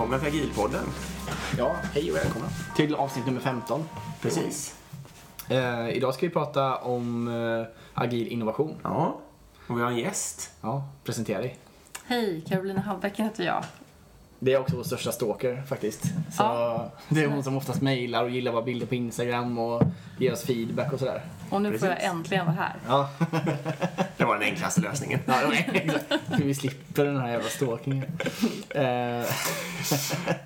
[0.00, 0.84] Välkomna till Agilpodden.
[1.58, 3.84] Ja, hej och välkomna till avsnitt nummer 15.
[4.20, 4.74] Precis.
[5.48, 8.74] Eh, idag ska vi prata om eh, agil innovation.
[8.82, 9.20] Ja,
[9.68, 10.50] och vi har en gäst.
[10.60, 11.58] Ja, presentera dig.
[12.04, 13.64] Hej, Carolina Hallbäcken heter jag.
[14.42, 16.02] Det är också vår största stalker faktiskt.
[16.04, 16.90] Så Ja.
[17.08, 19.82] Det är hon som oftast mejlar och gillar våra bilder på Instagram och
[20.18, 21.22] ger oss feedback och sådär.
[21.50, 22.12] Och nu får jag Precis.
[22.12, 22.74] äntligen vara här.
[22.88, 23.10] Ja,
[24.16, 25.20] Det var den enklaste lösningen.
[25.26, 26.04] ja exakt.
[26.36, 28.04] Så vi slipper den här jävla stalkingen.
[28.70, 29.24] Eh,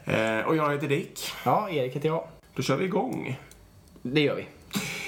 [0.06, 1.20] Eh, och jag heter Dick.
[1.44, 2.24] ja, Erik heter jag.
[2.54, 3.38] Då kör vi igång.
[4.02, 4.46] Det gör vi.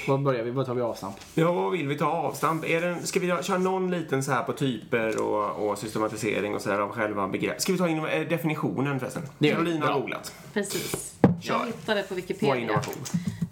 [0.08, 0.50] Var börjar vi?
[0.50, 1.16] Var tar vi avstamp?
[1.34, 2.64] Ja, vad vill vi ta avstamp?
[2.64, 6.62] Är det, ska vi köra någon liten så här på typer och, och systematisering och
[6.62, 7.60] så här av själva begrepp?
[7.60, 9.22] Ska vi ta in eh, definitionen förresten?
[9.38, 9.50] Det.
[9.50, 10.34] Carolina har googlat.
[10.52, 11.14] Precis.
[11.40, 11.54] Kör.
[11.54, 12.56] Jag hittade på Vad är Wikipedia.
[12.56, 12.94] innovation?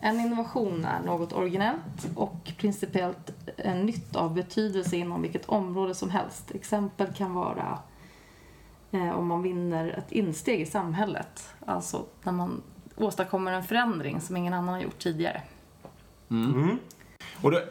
[0.01, 6.11] En innovation är något originellt och principiellt eh, nytt av betydelse inom vilket område som
[6.11, 6.51] helst.
[6.55, 7.79] Exempel kan vara
[8.91, 11.49] eh, om man vinner ett insteg i samhället.
[11.67, 12.63] Alltså när man
[12.97, 15.43] åstadkommer en förändring som ingen annan har gjort tidigare.
[16.31, 16.79] Mm.
[17.43, 17.63] Och då eh,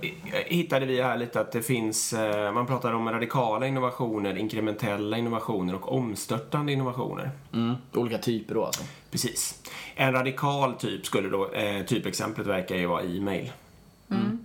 [0.46, 5.76] hittade vi här lite att det finns, eh, man pratar om radikala innovationer, inkrementella innovationer
[5.76, 7.32] och omstörtande innovationer.
[7.54, 7.76] Mm.
[7.94, 8.84] Olika typer då alltså.
[9.12, 9.62] Precis.
[9.96, 13.52] En radikal typ skulle då, eh, typexemplet verkar ju vara e-mail.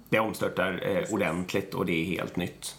[0.09, 2.75] Det omstörtar eh, ordentligt och det är helt nytt.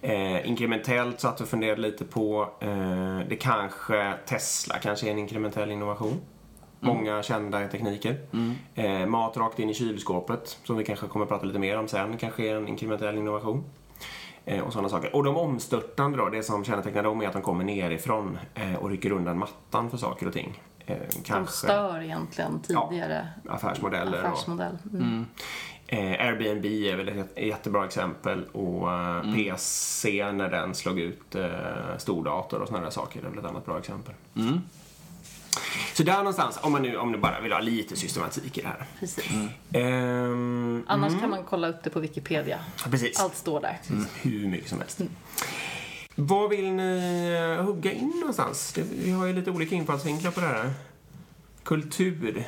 [0.00, 5.70] Eh, inkrementellt satt och funderade lite på, eh, det kanske, Tesla kanske är en inkrementell
[5.70, 6.20] innovation.
[6.80, 8.16] Många kända tekniker.
[8.74, 11.88] Eh, mat rakt in i kylskåpet, som vi kanske kommer att prata lite mer om
[11.88, 13.64] sen, kanske är en inkrementell innovation.
[14.44, 15.16] Eh, och sådana saker.
[15.16, 18.90] Och de omstörtande då, det som kännetecknar dem är att de kommer nerifrån eh, och
[18.90, 20.60] rycker undan mattan för saker och ting.
[20.86, 24.20] Eh, De kanske stör egentligen tidigare affärsmodeller.
[24.22, 24.78] och- affärsmodell.
[24.92, 25.26] Mm.
[25.86, 29.34] Eh, Airbnb är väl ett jättebra exempel och Mm.
[29.34, 31.36] PC när den slog ut
[31.98, 34.14] stordator och sådana där saker är väl ett annat bra exempel.
[35.56, 35.94] Mm.
[35.94, 38.68] Så där någonstans, om man nu om du bara vill ha lite systematik i det
[38.68, 38.86] här.
[39.00, 39.24] Precis.
[39.72, 42.58] Ehm, Annars kan man kolla upp det på Wikipedia.
[42.90, 43.20] precis.
[43.20, 43.78] Allt står där.
[44.22, 45.00] Hur mycket som helst.
[46.14, 48.72] Vad vill ni eh, hugga in någonstans?
[48.72, 50.70] Det, vi har ju lite olika infallsvinklar på det här.
[51.62, 52.44] Kultur.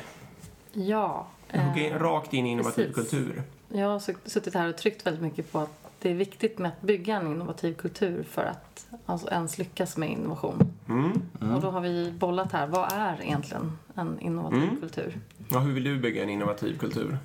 [0.73, 1.27] Ja.
[1.51, 2.95] Hugga in, eh, rakt in i innovativ precis.
[3.11, 3.43] kultur.
[3.73, 6.81] Jag har suttit här och tryckt väldigt mycket på att det är viktigt med att
[6.81, 10.73] bygga en innovativ kultur för att alltså, ens lyckas med innovation.
[10.89, 11.21] Mm.
[11.55, 14.79] Och då har vi bollat här, vad är egentligen en innovativ Mm.
[14.79, 15.19] kultur?
[15.49, 17.17] Ja, hur vill du bygga en innovativ kultur?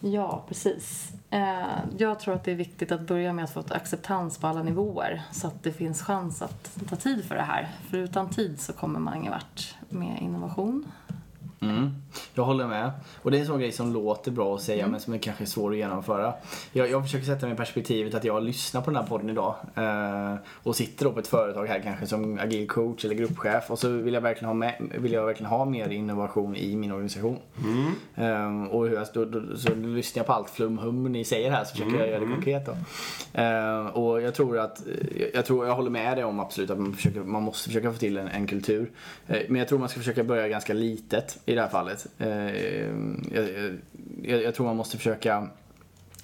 [0.00, 1.12] Ja, precis.
[1.30, 1.66] Eh,
[1.98, 4.62] jag tror att det är viktigt att börja med att få ett acceptans på alla
[4.62, 7.68] nivåer så att det finns chans att ta tid för det här.
[7.90, 10.84] För utan tid så kommer man ingen vart med innovation.
[11.60, 11.90] Mm.
[12.34, 12.90] Jag håller med.
[13.22, 15.46] Och det är en sån grej som låter bra att säga men som är kanske
[15.46, 16.34] svår att genomföra.
[16.72, 19.54] Jag, jag försöker sätta mig i perspektivet att jag lyssnar på den här podden idag
[19.74, 23.78] eh, och sitter då på ett företag här kanske som agil coach eller gruppchef och
[23.78, 27.38] så vill jag verkligen ha, med, vill jag verkligen ha mer innovation i min organisation.
[28.14, 31.64] Eh, och hur jag, då, då, så lyssnar jag på allt flumhum ni säger här
[31.64, 32.76] så försöker jag göra det konkret då.
[33.40, 34.82] Eh, och jag tror att,
[35.34, 37.98] jag tror, jag håller med dig om absolut att man, försöker, man måste försöka få
[37.98, 38.90] till en, en kultur.
[39.26, 42.06] Eh, men jag tror man ska försöka börja ganska litet i det här fallet.
[42.18, 42.28] Eh,
[43.34, 43.48] jag,
[44.22, 45.48] jag, jag tror man måste försöka,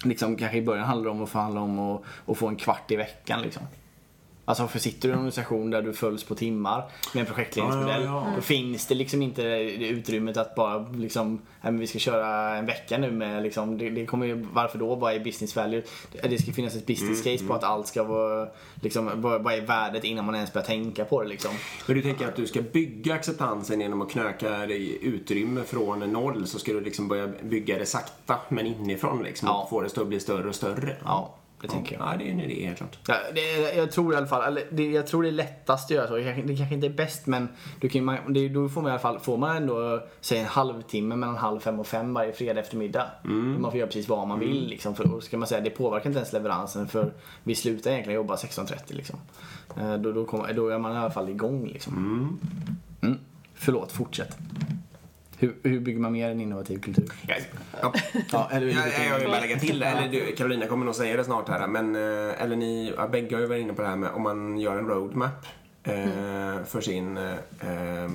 [0.05, 2.91] liksom kanske i början handlar det om att förhandla om att, att få en kvart
[2.91, 3.63] i veckan liksom.
[4.45, 8.03] Alltså för sitter du i en organisation där du följs på timmar med en projektledningsmodell.
[8.03, 8.33] Ja, ja, ja.
[8.37, 12.57] Då finns det liksom inte det utrymmet att bara liksom, nej, men vi ska köra
[12.57, 14.95] en vecka nu med liksom, det, det kommer ju, varför då?
[14.95, 15.83] Vad är business value?
[16.23, 18.49] Det, ska finnas ett business Mm, case på att allt ska vara,
[18.81, 21.51] liksom, vad, vad är värdet innan man ens börjar tänka på det liksom.
[21.87, 26.47] Men du tänker att du ska bygga acceptansen genom att knöka dig utrymme från noll
[26.47, 29.63] så ska du liksom börja bygga det sakta men inifrån liksom Ja.
[29.63, 30.97] och få det att bli större och större.
[31.05, 32.09] Ja, det tänker jag.
[32.13, 32.99] Ja, det är en idé helt klart.
[33.07, 35.91] Ja, det, jag tror i alla fall, eller det, jag tror det är lättast att
[35.91, 36.17] göra så.
[36.17, 37.49] Det kanske, det kanske inte är bäst men
[37.81, 40.47] du kan, man, det, då får man i alla fall, får man ändå säg en
[40.47, 43.07] halvtimme mellan halv fem och fem varje fredag eftermiddag.
[43.59, 44.95] Man får göra precis vad man vill liksom.
[44.95, 47.13] För, ska man säga, det påverkar inte ens leveransen för
[47.43, 49.19] vi slutar egentligen jobba 16.30 liksom.
[49.81, 52.39] Eh, Då, då, kommer, då är man i alla fall igång liksom.
[53.03, 53.19] Mm.
[53.55, 54.39] Förlåt, fortsätt.
[55.43, 57.13] Hur, hur bygger man mer en innovativ kultur?
[57.29, 57.35] Ja,
[57.83, 57.93] ja.
[58.33, 59.87] Ja, eller hur Ja, bygger jag vill bara lägga till det.
[59.87, 61.67] Eller du, Carolina kommer nog säga det snart här.
[61.67, 64.23] Men, eh, eller ni, ja, bägge har ju varit inne på det här med om
[64.23, 65.47] man gör en roadmap.
[65.85, 68.11] Eh, för sin eh,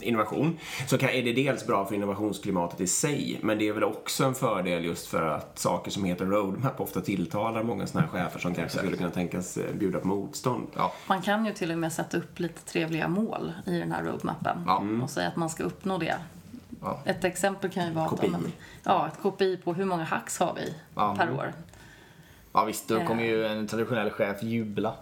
[0.00, 3.84] innovation så kan, är det dels bra för innovationsklimatet i sig men det är väl
[3.84, 8.24] också en fördel just för att saker som heter roadmap ofta tilltalar många sådana här
[8.24, 10.66] chefer som kanske skulle kunna tänkas eh, bjuda på motstånd.
[10.76, 10.92] Ja.
[11.06, 14.56] Man kan ju till och med sätta upp lite trevliga mål i den här roadmappen
[14.66, 14.82] Ja.
[15.02, 16.14] och säga att man ska uppnå det.
[16.82, 16.98] Ja.
[17.04, 18.26] Ett exempel kan ju vara KPI.
[18.26, 18.52] att, ja, men,
[18.84, 21.14] ja, ett KPI på hur många hacks har vi Ja.
[21.18, 21.52] per år.
[22.52, 24.94] Ja visst, då kommer ju en traditionell chef jubla.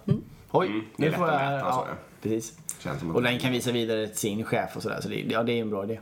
[0.51, 1.51] Oj, Mm, det är nu lätt får att jag...
[1.53, 1.95] mäta, så, Ja, ja.
[2.23, 2.59] precis.
[3.15, 5.01] Och den kan visa vidare till sin chef och sådär.
[5.01, 6.01] Så det, ja, det är en bra idé.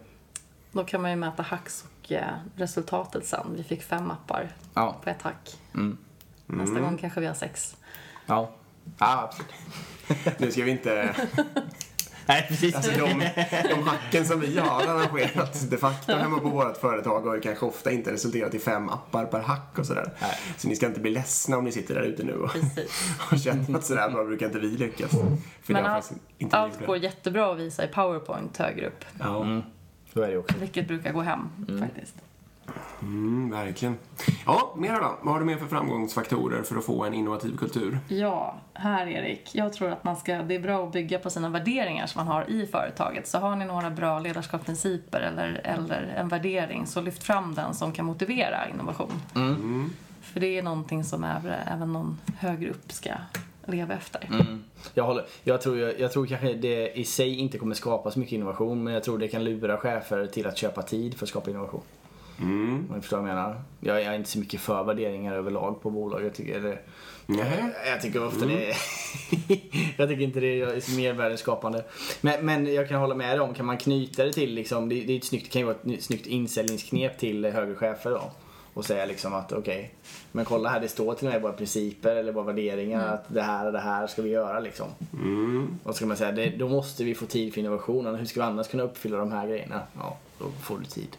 [0.73, 2.25] Då kan man ju mäta hacks och eh,
[2.57, 3.47] resultatet sen.
[3.57, 4.97] Vi fick fem appar Ja.
[5.05, 5.57] på ett hack.
[5.75, 5.99] Mm.
[6.47, 7.77] Nästa gång kanske vi har sex.
[8.27, 8.51] Ja.
[8.99, 10.41] Ja, absolut.
[10.41, 11.15] Nu ska vi inte...
[12.29, 12.75] Nej, precis.
[12.75, 13.31] Alltså de,
[13.69, 17.67] de hacken som vi har arrangerat de facto hemma på vårt företag har ju kanske
[17.67, 20.13] ofta inte resulterat i fem appar per hack och sådär.
[20.21, 20.39] Nej.
[20.57, 22.51] Så ni ska inte bli ledsna om ni sitter där ute nu och,
[23.33, 25.11] och känner att sådär bra brukar inte vi lyckas.
[25.63, 26.13] För Men allt,
[26.51, 29.05] allt går jättebra att visa i Powerpoint högre upp.
[29.19, 29.63] Ja, mm.
[30.13, 30.59] Så är det också.
[30.59, 31.49] Vilket brukar gå hem
[31.81, 32.15] faktiskt.
[33.03, 33.99] Mm, verkligen.
[34.47, 35.19] Ja, mera då.
[35.23, 37.99] Vad har du mer för framgångsfaktorer för att få en innovativ kultur?
[38.09, 39.51] Ja, här Erik.
[39.53, 42.35] Jag tror att man ska, det är bra att bygga på sina värderingar som man
[42.35, 43.29] har i företaget.
[43.29, 47.93] Så har ni några bra ledarskapsprinciper eller, eller en värdering så lyft fram den som
[47.93, 49.13] kan motivera innovation.
[50.23, 53.11] För det är någonting som även, även någon högre upp ska
[53.67, 54.29] leva efter.
[54.31, 54.65] Mm.
[54.95, 58.19] Jag, håller, jag, tror, jag, jag tror kanske det i sig inte kommer skapa så
[58.19, 61.29] mycket innovation men jag tror det kan lura chefer till att köpa tid för att
[61.29, 61.83] skapa innovation.
[62.41, 62.87] Mm.
[62.89, 63.63] Om du förstår vad jag menar.
[63.81, 66.25] Jag, jag är inte så mycket för värderingar överlag på bolag.
[66.25, 66.81] Jag tycker, eller,
[67.27, 67.75] Nej.
[67.87, 68.77] jag tycker ofta det är...
[69.97, 71.85] jag tycker inte det är mervärdeskapande.
[72.21, 74.95] Men, men jag kan hålla med dig om, kan man knyta det till liksom, det,
[75.01, 78.11] det, är ett snyggt, det kan ju vara ett ny- snyggt insäljningsknep till högre chefer
[78.11, 78.31] då.
[78.75, 79.95] Och säga liksom att okej,
[80.33, 83.43] men kolla här det står till och med våra principer eller våra värderingar att det
[83.43, 84.87] här och det här ska vi göra liksom.
[85.13, 85.79] Mm.
[85.85, 88.15] Och så kan man säga, det, då måste vi få tid för innovationen.
[88.15, 89.81] Hur ska vi annars kunna uppfylla de här grejerna?
[89.99, 91.17] Ja, då får du tid.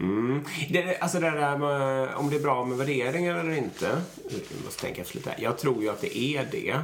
[0.00, 0.40] Mm.
[0.70, 3.86] Det, alltså det där med om det är bra med värderingar eller inte.
[4.30, 5.38] Jag måste tänka efter lite här.
[5.42, 6.80] Jag tror ju att det är det.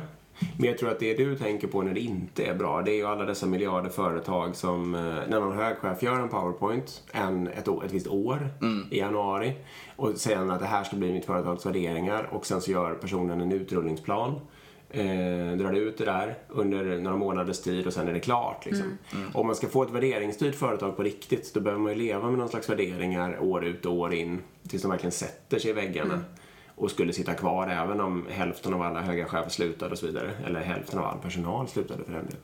[0.59, 2.97] Men jag tror att det du tänker på när det inte är bra, det är
[2.97, 7.69] ju alla dessa miljarder företag som, eh, när någon högchef gör en powerpoint en, ett,
[7.69, 8.49] ett visst år
[8.91, 9.53] i januari
[9.97, 13.41] och sen att det här ska bli mitt företags värderingar och sen så gör personen
[13.41, 14.41] en utrullningsplan.
[14.95, 18.67] Eh, drar ut det där under några månaders tid och sen är det klart.
[18.67, 18.99] Liksom.
[19.35, 22.39] Om man ska få ett värderingsstyrt företag på riktigt då behöver man ju leva med
[22.39, 26.21] någon slags värderingar år ut och år in tills de verkligen sätter sig i väggarna
[26.75, 30.31] och skulle sitta kvar även om hälften av alla höga chefer slutade och så vidare.
[30.47, 32.41] Eller hälften av all personal slutade för den delen.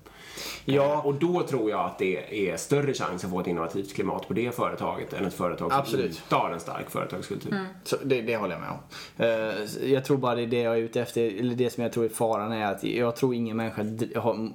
[0.64, 0.92] Ja.
[0.92, 4.28] Eh, Och då tror jag att det är större chans att få ett innovativt klimat
[4.28, 6.04] på det företaget än ett företag som Absolut.
[6.06, 7.54] inte har en stark företagskultur.
[7.84, 8.78] Så det, det håller jag med om.
[9.84, 11.92] Eh, jag tror bara det är det jag är ute efter, eller det som jag
[11.92, 13.82] tror är faran är att jag tror ingen människa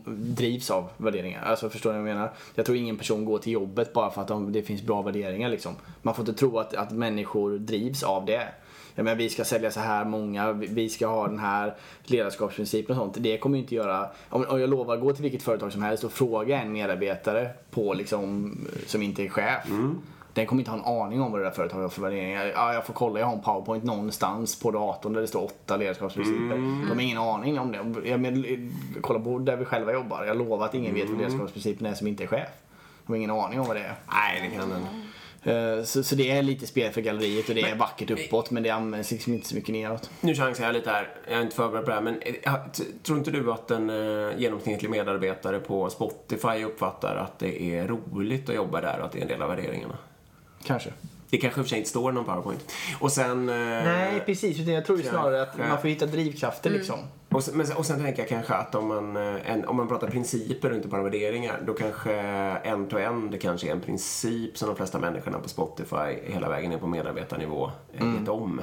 [0.06, 1.44] drivs av värderingar.
[1.46, 2.32] Alltså förstår ni vad jag menar?
[2.56, 5.50] Jag tror ingen person går till jobbet bara för att de, det finns bra värderingar
[5.50, 5.76] liksom.
[6.02, 8.48] Man får inte tro att, att människor drivs av det.
[8.96, 11.74] Jag menar, vi ska sälja så här många, vi- ska ha den här
[12.04, 13.16] ledarskapsprincipen och sånt.
[13.24, 16.04] Det kommer ju inte göra, om, om jag lovar, gå till vilket företag som helst
[16.04, 18.58] och fråga en medarbetare på liksom,
[18.88, 19.64] som inte är chef.
[20.34, 22.46] Den kommer inte ha en aning om vad det där företaget har för värderingar.
[22.46, 25.78] Ja, jag får kolla, jag har en powerpoint någonstans på datorn där det står åtta
[25.78, 26.56] ledarskapsprinciper.
[26.90, 28.10] De har ingen aning om det.
[28.10, 30.24] Jag men, kolla på där vi själva jobbar.
[30.24, 32.48] Jag lovar att ingen vet vad ledarskapsprincipen är som inte är chef.
[33.06, 33.94] De har ingen aning om vad det är.
[34.14, 34.82] Nej, det kan den.
[35.44, 38.64] Eh, Så, så det är lite spel för galleriet och det är vackert uppåt men
[38.64, 40.10] det används liksom inte så mycket neråt.
[40.22, 41.10] Nu chansar jag lite här.
[41.28, 42.54] Jag är inte förberedd på det här, men eh,
[43.04, 48.50] tror inte du att en eh, genomsnittlig medarbetare på Spotify uppfattar att det är roligt
[48.50, 49.98] att jobba där och att det är en del av värderingarna?
[50.66, 50.90] Kanske.
[51.30, 52.72] Det kanske i och för sig inte står någon powerpoint.
[53.00, 53.50] Och sen...
[53.50, 57.00] eh, Nej precis, utan jag tror ju snarare att man får hitta drivkrafter liksom.
[57.34, 59.88] Och sen, men, och sen tänker jag kanske att om man, eh, en, om man
[59.88, 62.14] pratar principer och inte bara värderingar, då kanske
[62.64, 66.78] end-to-end det kanske är en princip som de flesta människorna på Spotify hela vägen ner
[66.78, 68.62] på medarbetarnivå eh, vet om.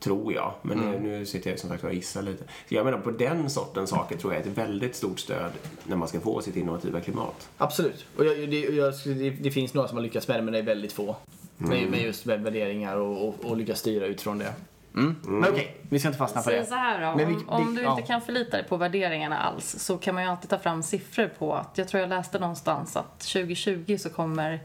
[0.00, 0.52] Tror jag.
[0.62, 2.44] Men nu, nu sitter jag som sagt och gissar lite.
[2.68, 5.52] Så jag menar, på den sortens saker tror jag är ett väldigt stort stöd
[5.84, 7.48] när man ska få sitt innovativa klimat.
[7.56, 8.06] Absolut.
[8.16, 10.58] Och jag, det, jag, det, det finns några som har lyckats med det men det
[10.58, 11.16] är väldigt få.
[11.56, 14.52] Med, med just värderingar och, och, och lyckas styra utifrån det.
[14.94, 15.16] Mm.
[15.22, 16.66] Men okej, vi ska inte fastna på det.
[16.66, 17.90] så här då, Men vi- om, om du ja.
[17.90, 21.26] inte kan förlita dig på värderingarna alls så kan man ju alltid ta fram siffror
[21.38, 24.60] på att, jag tror jag läste någonstans att 2020 så kommer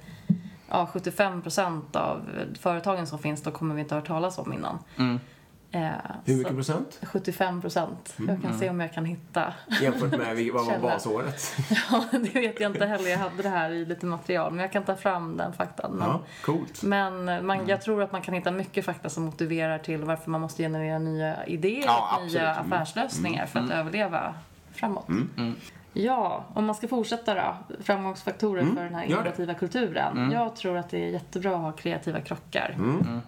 [0.70, 2.22] ja, 75% av
[2.60, 4.79] företagen som finns, då kommer vi inte ha hört talas om innan.
[4.98, 5.20] Mm.
[5.75, 5.91] Eh,
[6.25, 7.00] Hur mycket procent?
[7.03, 8.15] 75 procent.
[8.27, 9.53] Jag kan se om jag kan hitta.
[9.82, 11.55] Jämfört med vad var basåret?
[11.91, 13.10] Ja, det vet jag inte heller.
[13.10, 15.91] Jag hade det här i lite material, men jag kan ta fram den faktan.
[15.91, 16.84] Men, Ja, coolt.
[16.84, 20.41] men man, jag tror att man kan hitta mycket fakta som motiverar till varför man
[20.41, 22.55] måste generera nya idéer Ja, och nya.
[22.55, 22.74] Mm.
[22.74, 24.34] affärslösningar för att överleva
[24.74, 25.08] framåt.
[25.98, 27.56] Ja, om man ska fortsätta då.
[27.84, 30.32] Framgångsfaktorer för den här innovativa kulturen.
[30.32, 32.78] Jag tror att det är jättebra att ha kreativa krockar.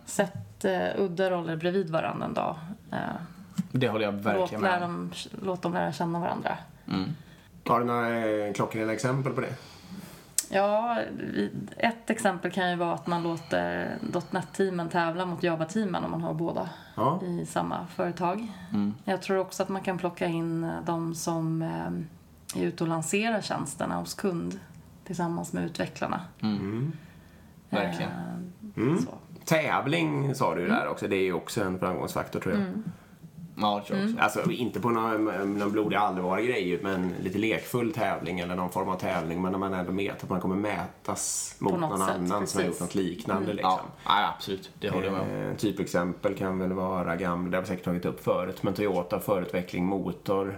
[0.06, 2.56] Sätt eh, udda roller bredvid varandra en dag.
[2.92, 2.98] Eh,
[3.72, 4.92] Det håller jag låt, verkligen lära med om.
[4.94, 5.12] dem,
[5.44, 6.58] låt dem lära känna varandra.
[7.68, 9.54] Har du några eh, klockrena exempel på det?
[10.50, 10.98] Ja,
[11.78, 13.96] ett exempel kan ju vara att man låter
[14.32, 17.20] .NET-teamen tävla mot Java-teamen om man har båda Ja.
[17.24, 18.48] i samma företag.
[19.04, 21.90] Jag tror också att man kan plocka in de som eh,
[22.56, 24.60] är ute och lanserar tjänsterna hos kund
[25.06, 26.22] tillsammans med utvecklarna.
[27.70, 28.12] Verkligen.
[28.76, 29.14] Eh, Så.
[29.46, 31.08] Tävling sa du där också.
[31.08, 32.64] Det är ju också en framgångsfaktor tror jag.
[33.60, 34.24] Ja, det tror jag också.
[34.24, 35.26] Alltså inte på någon,
[35.60, 39.42] någon blodig allvarlig grej men lite lekfull tävling eller någon form av tävling.
[39.42, 42.40] Men när man ändå vet att man kommer mätas mot någon sätt, annan som har
[42.40, 42.66] precis.
[42.66, 43.54] gjort något liknande.
[43.54, 43.72] Liksom.
[44.06, 44.72] Ja, ja, absolut.
[44.80, 45.52] Det håller jag med om.
[45.52, 49.20] Eh, typexempel kan väl vara gamla, det har vi säkert tagit upp förut, men Toyota
[49.20, 50.58] förutveckling motor.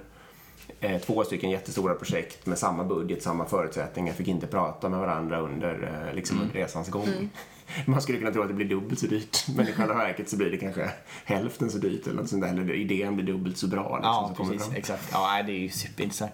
[0.80, 5.40] Eh, två stycken jättestora projekt med samma budget, samma förutsättningar, fick inte prata med varandra
[5.40, 7.30] under, eh, liksom under resans gång.
[7.86, 10.38] Man skulle kunna tro att det blir dubbelt så dyrt, men i själva verket så
[10.38, 10.90] blir det kanske
[11.26, 13.98] hälften så dyrt eller något sånt där, eller idén blir dubbelt så bra.
[13.98, 14.76] Liksom, Ja, precis.
[14.76, 15.10] Exakt.
[15.12, 16.34] Ja, det är ju superintressant.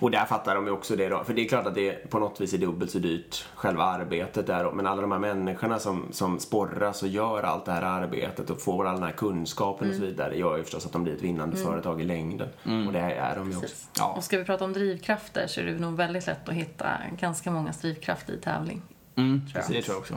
[0.00, 1.24] Och där fattar de ju också det då.
[1.24, 4.46] För det är klart att det på något vis är dubbelt så dyrt, själva arbetet
[4.46, 4.70] där.
[4.72, 8.60] Men alla de här människorna som, som sporras och gör allt det här arbetet och
[8.60, 11.22] får all den här kunskapen och så vidare gör ju förstås att de blir ett
[11.22, 12.48] vinnande företag i längden.
[12.86, 13.74] Och det är de ju också.
[13.98, 14.14] Ja.
[14.16, 17.50] Och ska vi prata om drivkrafter så är det nog väldigt lätt att hitta ganska
[17.50, 18.82] många drivkrafter i tävling.
[19.16, 19.76] Mm, Tror jag.
[19.76, 20.14] Det tror jag också.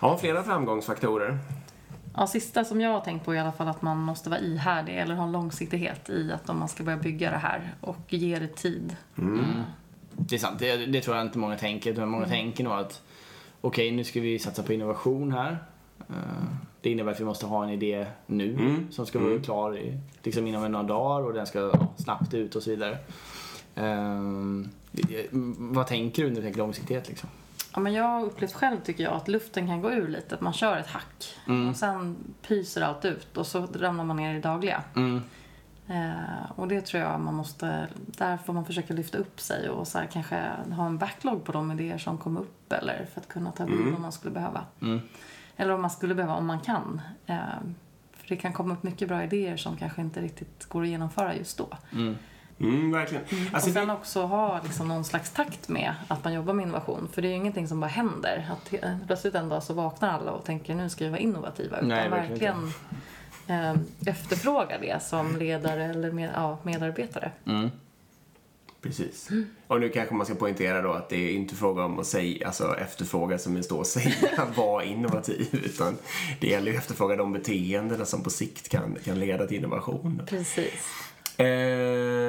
[0.00, 1.38] Ja, flera framgångsfaktorer.
[2.16, 4.98] Ja, sista som jag har tänkt på i alla fall att man måste vara ihärdig
[4.98, 8.38] eller ha en långsiktighet i att om man ska börja bygga det här och ge
[8.38, 8.96] det tid.
[10.16, 10.58] Det är sant.
[10.58, 11.90] Det, det tror jag inte många tänker.
[11.92, 13.02] Utan många tänker nog att
[13.60, 15.58] okej, nu ska vi satsa på innovation här.
[16.08, 16.14] Eh,
[16.80, 18.86] Det innebär att vi måste ha en idé nu Mm.
[18.90, 22.62] som ska vara klar i, liksom inom några dagar och den ska snabbt ut och
[22.62, 22.98] så vidare.
[24.92, 25.26] Det-
[25.58, 27.28] vad tänker du när du tänker långsiktighet liksom?
[27.74, 30.34] Ja, men jag har upplevt själv tycker jag att luften kan gå ur lite.
[30.34, 31.36] Att man kör ett hack
[31.70, 34.82] och sen pyser allt ut och så ramlar man ner i det dagliga.
[34.96, 35.22] Mm.
[35.88, 39.88] Eh, och det tror jag man måste, där får man försöka lyfta upp sig och
[39.88, 43.52] så kanske ha en backlog på de idéer som kom upp eller för att kunna
[43.52, 44.66] ta vid om man skulle behöva.
[45.56, 47.00] Eller om man skulle behöva, om man kan.
[47.26, 47.36] Eh,
[48.12, 51.36] för det kan komma upp mycket bra idéer som kanske inte riktigt går att genomföra
[51.36, 51.68] just då.
[51.92, 52.16] Mm,
[52.58, 53.24] verkligen.
[53.52, 56.62] Alltså, och sen det, också ha liksom någon slags takt med att man jobbar med
[56.62, 57.08] innovation.
[57.12, 58.50] För det är ju ingenting som bara händer.
[58.52, 58.74] Att
[59.06, 61.76] plötsligt en dag så vaknar alla och tänker nu ska vi vara innovativa.
[61.76, 62.72] Utan Nej, verkligen verkligen
[63.46, 63.74] eh,
[64.06, 67.32] efterfråga det som ledare eller med, ja, medarbetare.
[68.82, 69.28] precis.
[69.66, 72.46] Och nu kanske man ska poängtera då att det är inte fråga om att säga,
[72.46, 74.14] alltså efterfråga som det står att säga,
[74.56, 75.60] var innovativ.
[75.64, 75.96] Utan
[76.40, 80.22] det gäller ju att efterfråga de beteendena som på sikt kan, kan leda till innovation.
[80.26, 80.88] Precis.
[81.36, 81.46] Eh,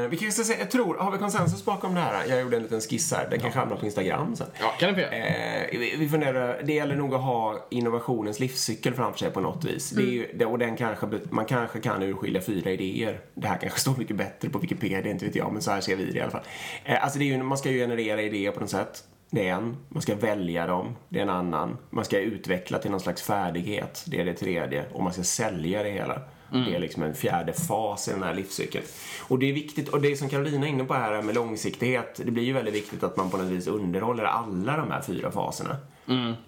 [0.07, 2.25] vi kanske ska säga, jag tror, har vi konsensus bakom det här?
[2.29, 4.47] Jag gjorde en liten skiss här, den kanske hamnar på Instagram sen.
[4.59, 5.11] Ja, kan göra.
[5.11, 9.65] Eh, vi, vi funderar, det gäller nog att ha innovationens livscykel framför sig på något
[9.65, 9.89] vis.
[9.89, 13.19] Det är ju, det, och den kanske, man kanske kan urskilja fyra idéer.
[13.33, 15.95] Det här kanske står mycket bättre på Wikipedia, inte vet jag, men så här ser
[15.95, 16.43] vi det i alla fall.
[16.83, 19.03] Eh, alltså det är ju, man ska ju generera idéer på något sätt.
[19.29, 19.77] Det är en.
[19.89, 20.95] Man ska välja dem.
[21.09, 21.77] Det är en annan.
[21.89, 24.03] Man ska utveckla till någon slags färdighet.
[24.07, 24.85] Det är det tredje.
[24.93, 26.21] Och man ska sälja det hela.
[26.51, 26.65] Mm.
[26.65, 28.85] Det är liksom en fjärde fas i den här livscykeln.
[29.21, 32.31] Och det är viktigt, och det som Carolina är inne på här med långsiktighet, det
[32.31, 35.77] blir ju väldigt viktigt att man på något vis underhåller alla de här fyra faserna.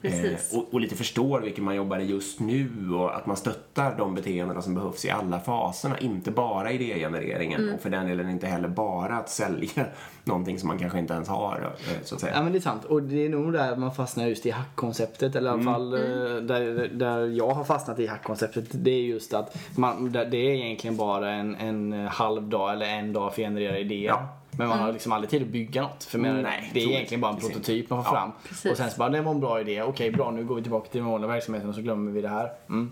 [0.02, 0.54] Precis.
[0.54, 3.98] Eh, och, och lite förstår vilken man jobbar i just nu och att man stöttar
[3.98, 6.00] de beteendena som behövs i alla faserna.
[6.00, 9.86] Inte bara idégenereringen och för den delen inte heller bara att sälja
[10.24, 12.34] någonting som man kanske inte ens har, eh, så att säga.
[12.36, 12.86] Ja men det är sant.
[12.86, 15.36] Och det är nog där man fastnar just i hackkonceptet.
[15.36, 16.00] Eller i alla fall eh,
[16.42, 18.66] där, där jag har fastnat i hackkonceptet.
[18.72, 23.14] Det är just att man, det är egentligen bara en, en halv dag eller en
[23.14, 24.08] dag för att generera idéer.
[24.08, 24.38] Ja.
[24.58, 26.04] Men man har liksom aldrig tid att bygga något.
[26.04, 27.48] För men, Nej, det är egentligen bara en inte.
[27.48, 28.32] prototyp man får Ja, fram.
[28.50, 28.72] precis.
[28.72, 29.82] Och sen så bara, det var en bra idé.
[29.84, 32.30] Okej bra, nu går vi tillbaka till den vanliga verksamheten och så glömmer vi det
[32.30, 32.52] här.
[32.70, 32.92] Mm.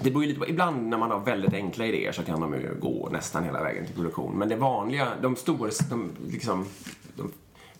[0.00, 2.54] Det beror ju lite på, ibland när man har väldigt enkla idéer så kan de
[2.54, 4.38] ju gå nästan hela vägen till produktion.
[4.38, 6.66] Men det vanliga, de stora, de, liksom,
[7.16, 7.32] de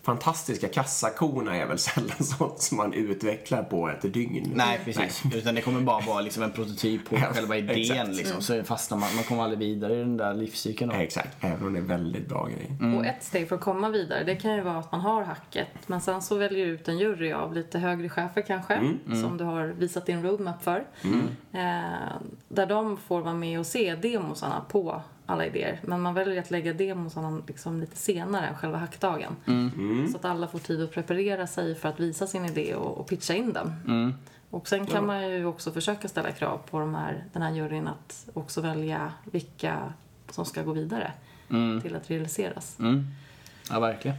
[0.05, 4.51] fantastiska kassakorna är väl sällan sånt som man utvecklar på ett dygn.
[4.55, 5.23] Nej precis.
[5.35, 8.11] Utan det kommer bara vara liksom en prototyp på själva idén.
[8.15, 8.41] Liksom.
[8.41, 10.89] Så fastnar man, man kommer aldrig vidare i den där livscykeln.
[10.89, 10.95] då.
[10.95, 12.69] Nej, Exakt, även om det är väldigt bra grejer.
[12.79, 12.97] Mm.
[12.97, 15.67] Och ett steg för att komma vidare, det kan ju vara att man har hacket.
[15.87, 18.73] Men sen så väljer du ut en jury av lite högre chefer kanske.
[18.73, 20.83] Mm, Som du har visat din roadmap för.
[21.51, 22.15] Eh,
[22.47, 25.79] där de får vara med och se demosarna på alla idéer.
[25.83, 29.35] Men man väljer att lägga demosarna liksom lite senare än själva hackdagen.
[29.47, 30.07] Mm.
[30.11, 33.07] Så att alla får tid att preparera sig för att visa sin idé och, och
[33.07, 33.73] pitcha in den.
[33.87, 34.13] Mm.
[34.49, 37.87] Och sen kan man ju också försöka ställa krav på de här, den här juryn
[37.87, 39.93] att också välja vilka
[40.29, 41.11] som ska gå vidare
[41.81, 42.79] till att realiseras.
[42.79, 43.05] Mm.
[43.69, 44.17] Ja verkligen.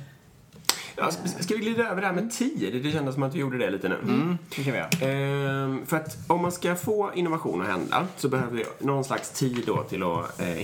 [0.97, 2.83] Ja, ska vi glida över det här med tid?
[2.83, 3.99] Det kändes som att vi gjorde det lite nu.
[4.03, 4.38] Mm.
[4.57, 5.12] Det kan vi göra.
[5.12, 9.31] Ehm, för att om man ska få innovation att hända så behöver vi någon slags
[9.31, 10.57] tid då till att eh,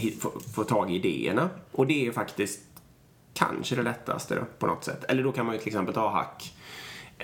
[0.55, 1.51] få tag i idéerna.
[1.73, 2.61] Och det är faktiskt
[3.35, 5.05] kanske det lättaste då, på något sätt.
[5.05, 6.55] Eller då kan man ju till exempel ta hack.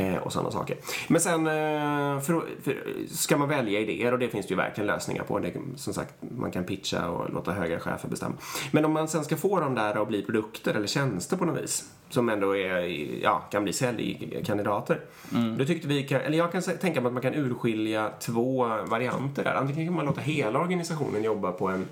[0.01, 0.77] Eh, och sådana saker.
[1.09, 4.87] Men sen eh, för, för, ska man välja idéer och det finns det ju verkligen
[4.87, 5.39] lösningar på.
[5.39, 8.35] Det, som sagt, man kan pitcha och låta högre chefer bestämma.
[8.73, 11.63] Men om man sen ska få dem där att bli produkter eller tjänster på något
[11.63, 12.81] vis som ändå är,
[13.23, 15.01] ja, kan bli säljkandidater.
[15.35, 15.59] Mm.
[15.59, 19.45] Då tyckte vi, kan, eller jag kan tänka mig att man kan urskilja två varianter
[19.45, 19.55] där.
[19.55, 21.87] Antingen kan man låta hela organisationen jobba på en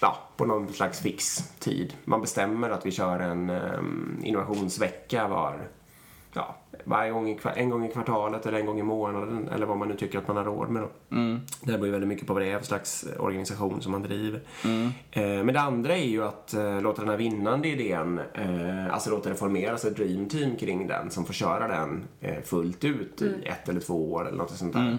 [0.00, 1.94] ja, på någon slags fix tid.
[2.04, 5.68] Man bestämmer att vi kör en um, innovationsvecka var
[6.84, 9.88] varje gång i, en gång i kvartalet eller en gång i månaden eller vad man
[9.88, 10.82] nu tycker att man har råd med.
[10.82, 11.16] Då.
[11.16, 11.40] Mm.
[11.60, 14.40] Det beror ju väldigt mycket på vad det är för slags organisation som man driver.
[14.64, 14.90] Mm.
[15.10, 19.10] Eh, men det andra är ju att eh, låta den här vinnande idén, eh, alltså
[19.10, 23.20] låta det formeras ett dream team kring den som får köra den eh, fullt ut
[23.20, 23.42] mm.
[23.42, 24.80] i ett eller två år eller något sånt där.
[24.80, 24.98] Mm.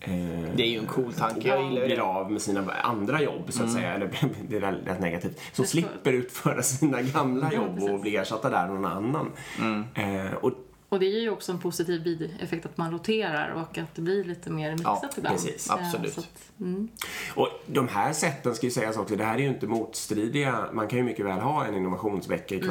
[0.00, 1.86] Eh, det är ju en cool tanke, jag gillar det.
[1.86, 3.74] Blir av med sina andra jobb så att mm.
[3.74, 4.10] säga, eller
[4.48, 5.40] det är rätt negativt.
[5.52, 9.32] Som slipper utföra sina gamla jobb och bli ersatta där någon annan.
[9.58, 9.84] Mm.
[9.94, 10.52] Eh, och
[10.88, 14.24] och det ger ju också en positiv bieffekt att man roterar och att det blir
[14.24, 15.36] lite mer mixat ja, ibland.
[15.36, 16.18] Precis, absolut.
[16.18, 16.88] Att, mm.
[17.34, 20.68] Och de här sätten ska ju sägas också, det här är ju inte motstridiga.
[20.72, 22.70] Man kan ju mycket väl ha en innovationsvecka i mm.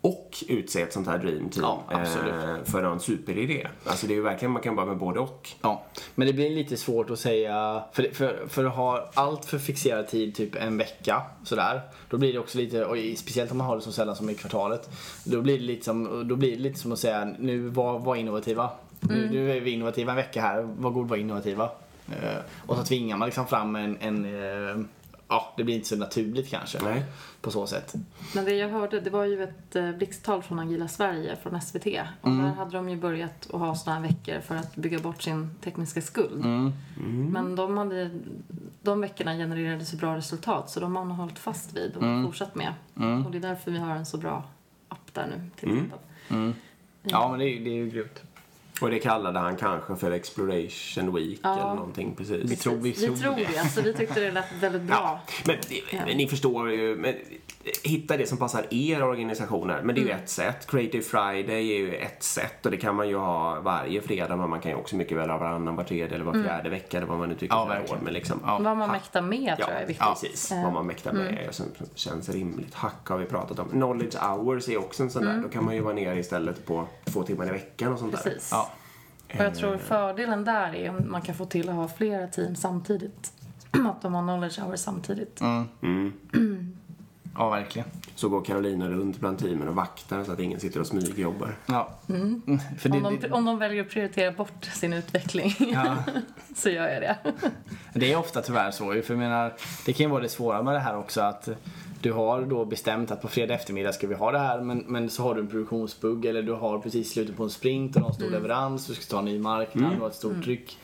[0.00, 3.66] Och utse ett sånt här dream team ja, eh, för en superidé.
[3.84, 5.48] Alltså det är ju verkligen, man kan bara med både och.
[5.62, 5.84] Ja,
[6.14, 10.08] men det blir lite svårt att säga, för, för, för att ha allt för fixerad
[10.08, 13.76] tid, typ en vecka sådär, då blir det också lite, och speciellt om man har
[13.76, 14.90] det så sällan som i kvartalet,
[15.24, 18.16] då blir det lite som, då blir det lite som att säga, nu var, var
[18.16, 18.70] innovativa.
[19.02, 19.16] Mm.
[19.16, 21.70] Nu, nu är vi innovativa en vecka här, var god var innovativa.
[22.08, 24.84] Eh, och så tvingar man liksom fram en, en eh,
[25.28, 26.82] ja, det blir inte så naturligt kanske.
[26.82, 27.04] Nej.
[27.40, 27.94] På så sätt.
[28.34, 31.86] Men det jag hörde, det var ju ett eh, blixttal från Agila Sverige, från SVT.
[32.20, 32.44] Och mm.
[32.44, 35.50] där hade de ju börjat att ha sådana här veckor för att bygga bort sin
[35.60, 36.44] tekniska skuld.
[36.44, 36.72] Mm.
[36.96, 37.30] Mm.
[37.30, 38.10] Men de, hade,
[38.82, 42.26] de veckorna genererade så bra resultat så de har man hållit fast vid och mm.
[42.26, 42.74] fortsatt med.
[42.96, 43.26] Mm.
[43.26, 44.44] Och det är därför vi har en så bra
[44.88, 45.84] app där nu, till mm.
[45.84, 46.08] exempel.
[46.28, 46.54] Mm.
[47.02, 48.22] Ja, men det är, det är ju grymt.
[48.80, 51.54] Och det kallade han kanske för Exploration Week ja.
[51.54, 52.50] eller någonting precis.
[52.50, 53.58] Vi tror, vi tror, vi tror det.
[53.58, 54.96] Alltså, vi tyckte det lät väldigt bra.
[54.96, 55.56] Ja, men,
[56.06, 56.96] men, ni förstår ju.
[56.96, 57.14] Men,
[57.82, 59.82] hitta det som passar er organisationer.
[59.82, 60.22] Men det är ju mm.
[60.22, 60.66] ett sätt.
[60.66, 64.50] Creative Friday är ju ett sätt och det kan man ju ha varje fredag men
[64.50, 66.44] man kan ju också mycket väl ha varannan, var tredje eller var mm.
[66.44, 66.70] fjärde mm.
[66.70, 68.12] vecka eller vad man nu tycker ja, är råd med.
[68.12, 68.40] Liksom.
[68.44, 68.58] Ja.
[68.62, 70.06] Vad man mäktar med tror jag är viktigt.
[70.06, 70.50] Ja, precis.
[70.50, 71.52] Vad man mäktar med mm.
[71.52, 72.74] som känns rimligt.
[72.74, 73.68] Hack har vi pratat om.
[73.68, 75.30] Knowledge hours är också en sån där.
[75.30, 75.42] Mm.
[75.42, 78.50] Då kan man ju vara nere istället på två timmar i veckan och sånt precis.
[78.50, 78.58] där.
[79.28, 82.56] Och jag tror fördelen där är om man kan få till att ha flera team
[82.56, 83.32] samtidigt.
[83.86, 85.40] att de har knowledge hours samtidigt.
[85.40, 85.68] Mm.
[85.82, 86.12] Mm.
[87.34, 87.88] ja, verkligen.
[88.14, 91.56] Så går Carolina runt bland teamen och vaktar så att ingen sitter och smygjobbar.
[91.66, 91.90] Ja.
[92.08, 92.42] Mm.
[92.46, 92.60] mm.
[92.78, 95.96] För det, om, de, om de väljer att prioritera bort sin utveckling ja.
[96.56, 97.16] så gör jag det.
[97.92, 98.84] det är ofta tyvärr så.
[98.84, 99.52] För jag menar,
[99.86, 101.48] det kan ju vara det svåra med det här också att
[102.00, 105.10] du har då bestämt att på fredag eftermiddag ska vi ha det här men, men
[105.10, 108.14] så har du en produktionsbugg eller du har precis slutet på en sprint och någon
[108.14, 108.42] stor mm.
[108.42, 109.96] leverans, du ska ta en ny marknad, mm.
[109.96, 110.42] du har ett stort mm.
[110.42, 110.78] tryck.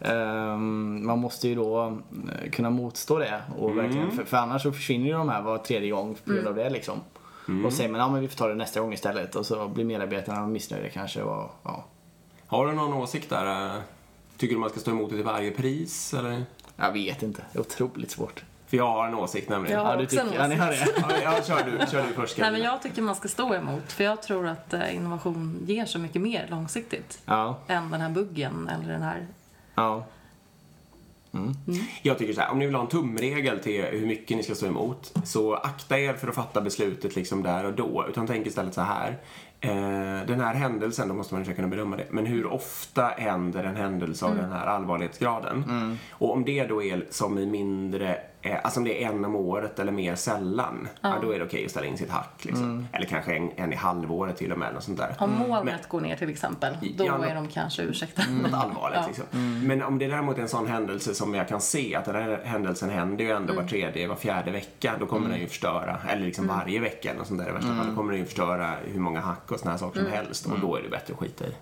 [0.00, 1.98] Um, man måste ju då
[2.32, 3.84] eh, kunna motstå det och mm.
[3.84, 6.54] verkligen, för, för, annars så försvinner ju de här var tredje gång på grund av
[6.54, 7.00] det liksom.
[7.48, 7.66] Mm.
[7.66, 9.84] Och säger man ja men vi får ta det nästa gång istället och så blir
[9.84, 11.84] medarbetarna missnöjda kanske och ja.
[12.46, 13.80] Har du någon åsikt där?
[14.36, 16.44] Tycker du man ska stå emot det till varje pris eller?
[16.76, 18.44] Jag vet inte, det är otroligt svårt.
[18.74, 19.78] För jag har en åsikt nämligen.
[19.78, 20.40] Jag har också en åsikt.
[20.40, 21.22] Ja, ni har det.
[21.22, 22.38] ja, kör du, kör du först.
[22.38, 23.92] Nej, men jag tycker man ska stå emot.
[23.92, 27.22] För jag tror att eh, innovation ger så mycket mer långsiktigt.
[27.24, 27.58] Ja.
[27.66, 29.26] Än den här buggen eller den här...
[29.74, 30.04] Ja.
[31.32, 31.54] Mm.
[31.68, 31.80] Mm.
[32.02, 34.54] Jag tycker så här, om ni vill ha en tumregel till hur mycket ni ska
[34.54, 38.06] stå emot så akta er för att fatta beslutet liksom där och då.
[38.08, 39.18] Utan tänk istället så här.
[39.60, 42.06] Eh, den här händelsen, då måste man försöka kunna bedöma det.
[42.10, 44.44] Men hur ofta händer en händelse av mm.
[44.44, 45.64] den här allvarlighetsgraden?
[45.68, 45.98] Mm.
[46.10, 48.18] Och om det då är som i mindre
[48.52, 51.08] alltså om det är en om året eller mer sällan, ja.
[51.08, 52.44] ja då är det okej okay att ställa in sitt hack.
[52.44, 52.64] Liksom.
[52.64, 52.86] Mm.
[52.92, 54.74] Eller kanske en, en, i halvåret till och med.
[54.74, 55.14] Något sånt där.
[55.18, 58.28] Om molnet Men, går ner till exempel, då ja, är de kanske ursäktade.
[58.28, 58.42] Mm.
[58.42, 59.06] Något allvarligt ja.
[59.06, 59.24] liksom.
[59.32, 59.66] Mm.
[59.66, 62.40] Men om det däremot är en sån händelse som jag kan se att den här
[62.44, 63.64] händelsen händer ju ändå mm.
[63.64, 65.32] var tredje, var fjärde vecka, då kommer mm.
[65.32, 66.56] den ju förstöra, eller liksom mm.
[66.56, 69.20] varje vecka eller sånt där i värsta fall, då kommer den ju förstöra hur många
[69.20, 71.52] hack och såna här saker som helst och då är det bättre att skita i.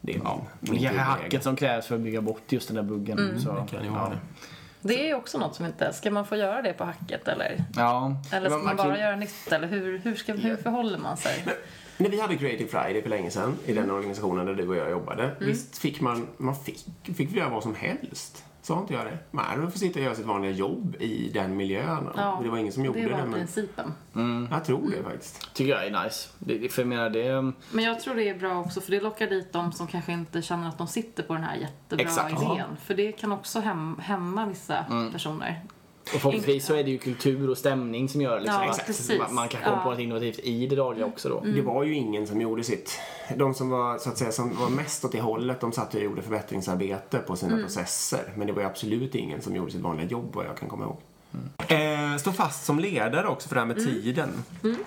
[0.00, 0.42] Det är ja.
[0.60, 3.40] min, min hacket som krävs för att bygga bort just den där buggen.
[3.40, 4.18] Så, det kan ju vara det.
[4.82, 5.92] Det är ju också något som inte...
[5.92, 7.64] Ska man få göra det på hacket eller?
[7.76, 8.16] Ja.
[8.32, 11.42] Eller ska man, man bara göra nytt eller hur, hur, ska, hur förhåller man sig?
[11.44, 11.54] Men,
[11.96, 14.90] när vi hade Creative Friday för länge sedan i den organisationen där du och jag
[14.90, 15.22] jobbade.
[15.22, 15.34] Mm.
[15.38, 18.44] Visst fick man, man fick, fick vi göra vad som helst.
[18.62, 19.18] Sa inte jag det?
[19.30, 22.08] Man får sitta och göra sitt vanliga jobb i den miljön.
[22.16, 23.06] Ja, det var ingen som gjorde det.
[23.06, 23.32] Det var men...
[23.32, 23.92] principen.
[24.14, 24.48] Mm.
[24.50, 25.54] Jag tror det faktiskt.
[25.54, 26.28] Tycker jag är nice.
[26.38, 27.52] Det, för jag menar, det...
[27.72, 30.42] Men jag tror det är bra också för det lockar dit de som kanske inte
[30.42, 32.42] känner att de sitter på den här jättebra Exakt.
[32.42, 32.76] idén.
[32.84, 35.12] För det kan också häm hämma vissa mm.
[35.12, 35.62] personer.
[36.02, 39.34] Och förhoppningsvis så är det ju kultur och stämning som gör liksom Ja, att man,
[39.34, 39.82] man kan komma Ja.
[39.82, 41.40] på något innovativt i det dagliga också då.
[41.40, 43.00] Det var ju ingen som gjorde sitt.
[43.36, 46.00] De som var, så att säga, som var mest åt det hållet, de satt och
[46.00, 48.32] gjorde förbättringsarbete på sina processer.
[48.36, 50.84] Men det var ju absolut ingen som gjorde sitt vanliga jobb vad jag kan komma
[50.84, 50.96] ihåg.
[51.68, 54.28] Eh, stå fast som ledare också för det här med tiden.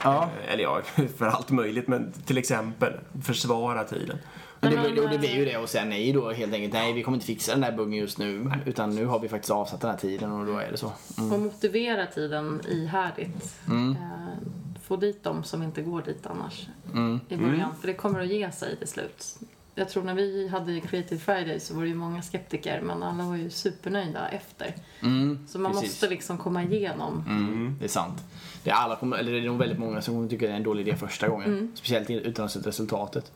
[0.04, 0.30] Ja.
[0.48, 0.82] Eh, eller ja,
[1.18, 4.18] för allt möjligt, men till exempel försvara tiden.
[4.64, 6.74] Men det, Men och det blir ju det och säga nej då helt enkelt.
[6.74, 8.52] Nej, vi kommer inte fixa den där buggen just nu.
[8.66, 10.92] Utan nu har vi faktiskt avsatt den här tiden och då är det så.
[11.18, 13.56] Och motivera tiden ihärdigt.
[13.68, 13.92] Mm.
[13.92, 17.20] Eh, få dit dem som inte går dit annars Mm.
[17.30, 17.76] i början.
[17.82, 19.36] För det kommer att ge sig till slut.
[19.76, 23.24] Jag tror när vi hade Creative Friday så var det ju många skeptiker men alla
[23.24, 24.76] var ju supernöjda efter.
[25.02, 25.90] Mm, Så man precis.
[25.90, 27.24] måste liksom komma igenom.
[27.28, 28.24] Mm, det är sant.
[28.64, 30.64] Det är, alla eller det är nog väldigt många som kommer tycka det är en
[30.64, 31.72] dålig idé första gången.
[31.76, 33.32] Speciellt utan att ha sett resultatet.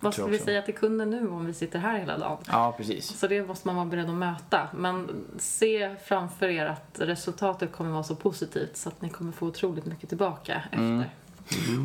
[0.00, 2.38] Vad ska vi säga till kunden nu om vi sitter här hela dagen?
[2.46, 3.18] Ja, precis.
[3.18, 4.68] Så det måste man vara beredd att möta.
[4.74, 9.46] Men se framför er att resultatet kommer vara så positivt så att ni kommer få
[9.46, 11.10] otroligt mycket tillbaka efter.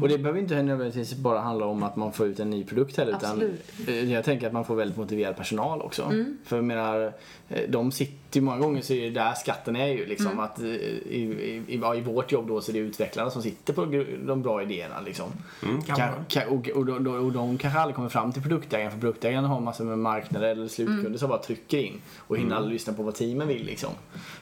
[0.01, 2.97] Och det behöver inte nödvändigtvis bara handla om att man får ut en ny produkt
[2.97, 3.11] heller.
[3.17, 3.61] Utan Absolut.
[3.87, 6.03] eh, jag tänker att man får väldigt motiverad personal också.
[6.03, 6.37] Mm.
[6.45, 7.13] För jag menar,
[7.49, 10.39] eh, de sitter ju många gånger så är det där skatten är ju liksom Mm.
[10.39, 13.73] att eh, i, i, i, i vårt jobb då så är det utvecklarna som sitter
[13.73, 13.85] på
[14.27, 15.25] de bra idéerna liksom.
[15.63, 15.95] Mm, kan
[16.27, 19.59] Kan, och, och, och, och, de kanske aldrig kommer fram till produktägaren för produktägaren har
[19.59, 21.17] massor med marknader eller slutkunder Mm.
[21.17, 23.89] som bara trycker in och hinner aldrig lyssna på vad teamen vill liksom.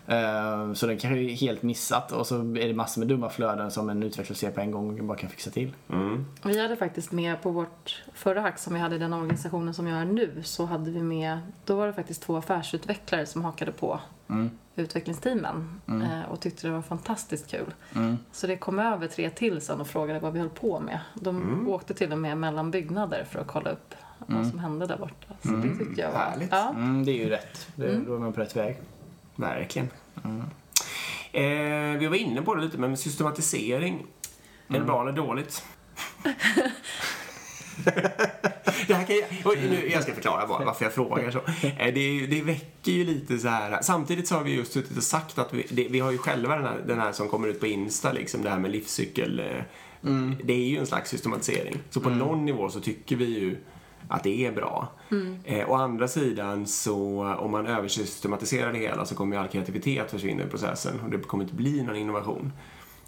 [0.08, 3.72] Eh, så den kanske är helt missat och så är det massor med dumma flöden
[3.72, 5.76] som en utvecklare ser på en gång och bara kan fixa till.
[5.90, 6.26] Mm.
[6.44, 9.88] Vi hade faktiskt med på vårt förra hack som vi hade i den organisationen som
[9.88, 13.72] jag är nu så hade vi med, då var det faktiskt två affärsutvecklare som hakade
[13.72, 14.00] på
[14.30, 14.50] Mm.
[14.76, 17.74] utvecklingsteamen eh, och tyckte det var fantastiskt kul.
[17.96, 18.18] Mm.
[18.32, 21.00] Så det kom över tre till sen och frågade vad vi höll på med.
[21.14, 24.98] De åkte till och med mellan byggnader för att kolla upp vad som hände där
[24.98, 25.34] borta.
[25.42, 26.20] Så det tyckte jag var...
[26.20, 26.52] Härligt.
[26.52, 26.70] Ja.
[26.70, 27.68] Mm, det är ju rätt.
[27.76, 28.78] Det, Då är man på rätt väg.
[29.36, 29.88] Verkligen.
[31.32, 34.06] Eh, vi var inne på det lite, men systematisering.
[34.68, 35.64] Är det bra eller dåligt?
[38.88, 41.38] det här kan jag, nu, jag ska förklara bara varför jag frågar så.
[41.68, 43.82] Eh, det, det väcker ju lite så här.
[43.82, 46.56] Samtidigt så har vi just suttit och sagt att vi, det, vi har ju själva
[46.56, 49.40] den här, den här som kommer ut på Insta, liksom det här med livscykel.
[49.40, 49.46] eh,
[50.44, 51.78] Det är ju en slags systematisering.
[51.90, 53.58] Så på någon nivå så tycker vi ju
[54.08, 54.88] att det är bra.
[55.46, 60.12] Eh, å andra sidan så om man översystematiserar det hela så kommer ju all kreativitet
[60.12, 62.52] försvinna i processen och det kommer inte bli någon innovation.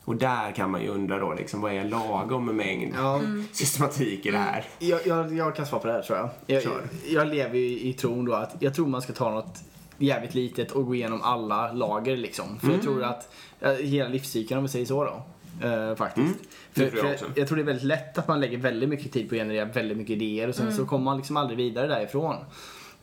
[0.05, 3.21] Och där kan man ju undra då liksom, vad är lagom mängd Ja.
[3.51, 4.65] systematik i det här?
[4.79, 6.29] Jag, jag, jag kan svara på det här tror jag.
[6.47, 6.81] Jag, Kör.
[7.07, 9.59] jag lever ju i tron då att jag tror man ska ta något
[9.97, 12.59] jävligt litet och gå igenom alla lager liksom.
[12.59, 13.33] För jag tror att
[13.81, 15.23] hela livscykeln om vi säger så då.
[15.67, 16.35] eh, faktiskt.
[16.73, 18.89] det För, tror jag för jag tror det är väldigt lätt att man lägger väldigt
[18.89, 21.57] mycket tid på att generera väldigt mycket idéer och sen så kommer man liksom aldrig
[21.57, 22.35] vidare därifrån.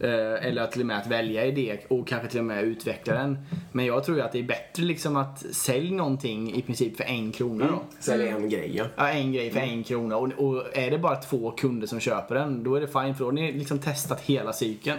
[0.03, 3.15] Eh, eller att till och med att välja idé och kanske till och med utveckla
[3.15, 3.39] den.
[3.73, 7.05] Men jag tror ju att det är bättre liksom att sälja någonting i princip för
[7.05, 7.83] en krona då.
[8.01, 8.85] Sälja en grej, ja.
[8.97, 10.17] Ja, en grej för en krona.
[10.17, 13.19] Och, och är det bara två kunder som köper den, då är det fine för
[13.19, 14.99] då har ni liksom testat hela cykeln.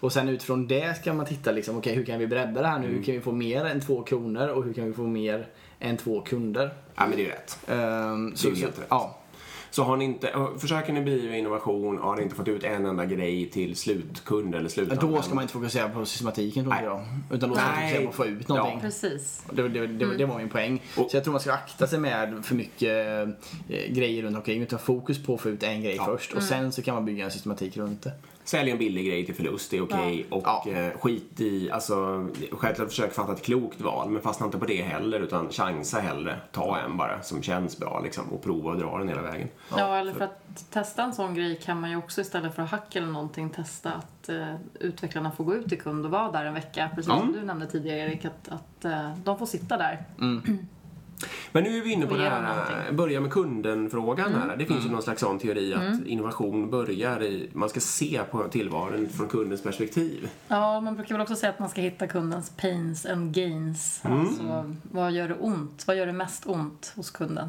[0.00, 2.78] Och sen utifrån det ska man titta liksom, okej hur kan vi bredda det här
[2.78, 2.86] nu?
[2.86, 5.46] Hur kan vi få mer än två kronor och hur kan vi få mer
[5.80, 6.70] än två kunder?
[6.94, 7.58] Ja, men det är ju rätt.
[7.68, 8.86] Ehm, Det är ju helt rätt.
[8.88, 9.18] Ja.
[9.72, 12.86] Så har ni inte, försöker ni bedriva innovation och har ni inte fått ut en
[12.86, 15.16] enda grej till slutkund eller slutanvändare.
[15.16, 17.04] Då ska man inte fokusera på systematiken tror jag.
[17.30, 18.80] Utan då ska man fokusera på att få ut någonting.
[18.80, 19.42] Precis.
[19.52, 20.82] Det, det, det, det var min poäng.
[20.96, 23.16] Och- Så jag tror man ska akta sig med för mycket
[23.68, 24.62] eh, grejer runt omkring.
[24.62, 26.04] Utan fokus på att få ut en grej Ja.
[26.04, 26.32] först.
[26.32, 28.12] Och sen så kan man bygga en systematik runt det.
[28.44, 30.26] Sälj en billig grej till förlust, det är okej.
[30.30, 30.64] Och Ja.
[30.70, 34.82] eh, skit i, alltså självklart försök fatta ett klokt val, men fastna inte på det
[34.82, 36.36] heller utan chansa hellre.
[36.52, 39.48] Ta en bara som känns bra liksom och prova och dra den hela vägen.
[39.76, 42.70] Ja, eller för att testa en sån grej kan man ju också istället för att
[42.70, 46.44] hacka eller någonting testa att eh, utvecklarna får gå ut till kund och vara där
[46.44, 46.90] en vecka.
[46.94, 47.18] Precis Ja.
[47.20, 50.04] som du nämnde tidigare Erik, att, att eh, de får sitta där.
[51.52, 52.76] Men nu är vi inne på det här, någonting.
[52.76, 52.96] Mm.
[52.96, 54.56] börja med kunden-frågan här.
[54.56, 58.48] Det finns ju någon slags sån teori att innovation börjar i, man ska se på
[58.48, 60.28] tillvaron från kundens perspektiv.
[60.48, 64.00] Ja, man brukar väl också säga att man ska hitta kundens pains and gains.
[64.04, 65.84] Alltså, vad gör det ont?
[65.86, 67.48] Vad gör det mest ont hos kunden?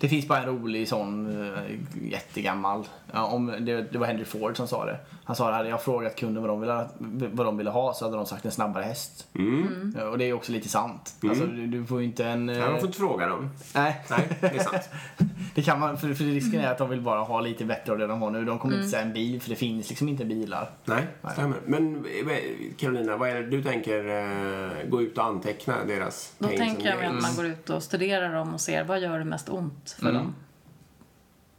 [0.00, 1.58] Det finns bara en rolig sån uh,
[2.02, 2.84] jättegammal.
[3.12, 4.98] Om, det, det var Henry Ford som sa det.
[5.28, 6.88] Han sa det hade jag frågat kunden vad de ville, ha-
[7.32, 9.26] vad de ville ha så hade de sagt en snabbare häst.
[9.34, 9.94] Mm.
[9.98, 11.14] Ja, Och det är också lite sant.
[11.22, 12.48] Alltså, du, du får ju inte en...
[12.48, 13.50] Ja, man får inte fråga dem.
[13.74, 14.88] Nej, Nej, det är sant.
[15.54, 15.98] det kan man.
[15.98, 18.30] För, för risken är att de vill bara ha lite bättre av det de har
[18.30, 18.44] nu.
[18.44, 18.84] De kommer Mm.
[18.84, 20.70] inte säga en bil för det finns liksom inte bilar.
[20.84, 21.56] Nej, stämmer.
[21.66, 22.36] Men eh,
[22.78, 27.04] Carolina, vad är det du tänker eh, gå ut och anteckna deras Då tänker jag
[27.04, 30.12] att man går ut och studerar dem och ser vad gör det mest ont för
[30.12, 30.34] dem.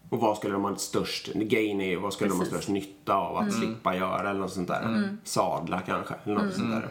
[0.10, 2.54] Och vad skulle de ha störst, gain är vad skulle de ha Precis.
[2.54, 5.10] störst nytta av att slippa göra eller något sånt där.
[5.24, 6.90] Sadla kanske, eller något sånt där.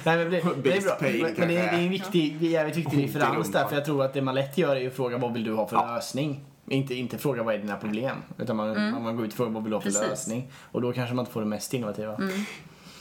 [0.04, 0.30] Nej, men det,
[0.62, 0.96] det är bra.
[1.00, 3.52] Men, men det, är, det är en viktig, jävligt viktig differens rumpan.
[3.52, 3.68] där.
[3.68, 5.66] För jag tror att det man lätt gör är att fråga vad vill du ha
[5.66, 6.40] för lösning.
[6.68, 8.16] Inte, inte fråga vad är dina problem.
[8.38, 10.08] Utan man, man går ut och frågar vad vill du ha för Precis.
[10.08, 10.50] lösning.
[10.72, 12.16] Och då kanske man inte får det mest innovativa.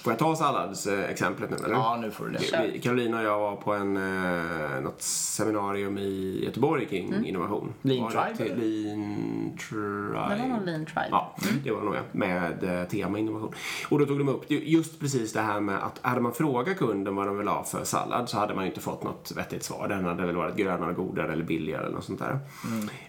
[0.04, 1.76] Får jag ta salladsexemplet nu eller?
[1.76, 2.80] Ja, nu får du det.
[2.80, 7.74] Carolina och jag var på en, eh, något seminarium i Göteborg kring innovation.
[7.82, 8.56] Lean Var Tribe?
[8.56, 10.36] Lean Tribe.
[10.36, 11.08] Det var nog Lean Tribe.
[11.12, 12.00] Ja, det var nog ja.
[12.12, 13.54] Med eh, tema innovation.
[13.90, 16.78] Och då tog de upp ju- just precis det här med att hade man frågat
[16.78, 19.64] kunden vad de vill ha för sallad så hade man ju inte fått något vettigt
[19.64, 19.88] svar.
[19.88, 22.40] Den hade väl varit grönare, godare eller billigare eller något sånt där.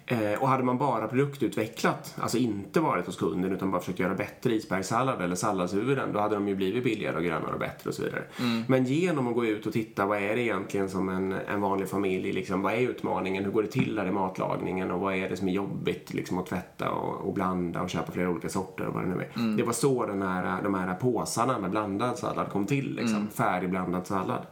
[0.07, 4.15] Eh, och hade man bara produktutvecklat, alltså inte varit hos kunden utan bara försökt göra
[4.15, 7.95] bättre isbergssallad eller salladshuvuden, då hade de ju blivit billigare och grönare och bättre och
[7.95, 8.23] så vidare.
[8.67, 11.89] Men genom att gå ut och titta, vad är det egentligen som en, en vanlig
[11.89, 15.29] familj, liksom, vad är utmaningen, hur går det till där i matlagningen och vad är
[15.29, 18.87] det som är jobbigt liksom, att tvätta och, och blanda och köpa flera olika sorter
[18.87, 19.57] och vad det nu är.
[19.57, 24.07] Det var så den här, de här påsarna med blandad sallad kom till, liksom, färdigblandad
[24.07, 24.47] sallad.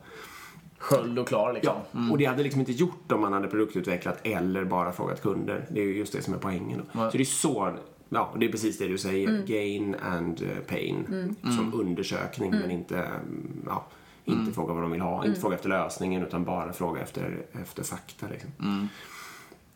[0.79, 1.75] Sköljd och klar liksom.
[1.93, 5.67] Ja, och det hade liksom inte gjort om man hade produktutvecklat eller bara frågat kunder.
[5.71, 6.83] Det är ju just det som är poängen.
[6.93, 7.11] Då.
[7.11, 7.73] Så det är så,
[8.11, 9.43] ja, det är precis det du säger.
[9.47, 11.05] Gain and eh, pain
[11.43, 13.87] som undersökning men inte, mm, ja,
[14.25, 15.27] inte fråga vad de vill ha.
[15.27, 18.27] Inte fråga efter lösningen utan bara fråga efter, efter fakta.
[18.29, 18.51] Liksom.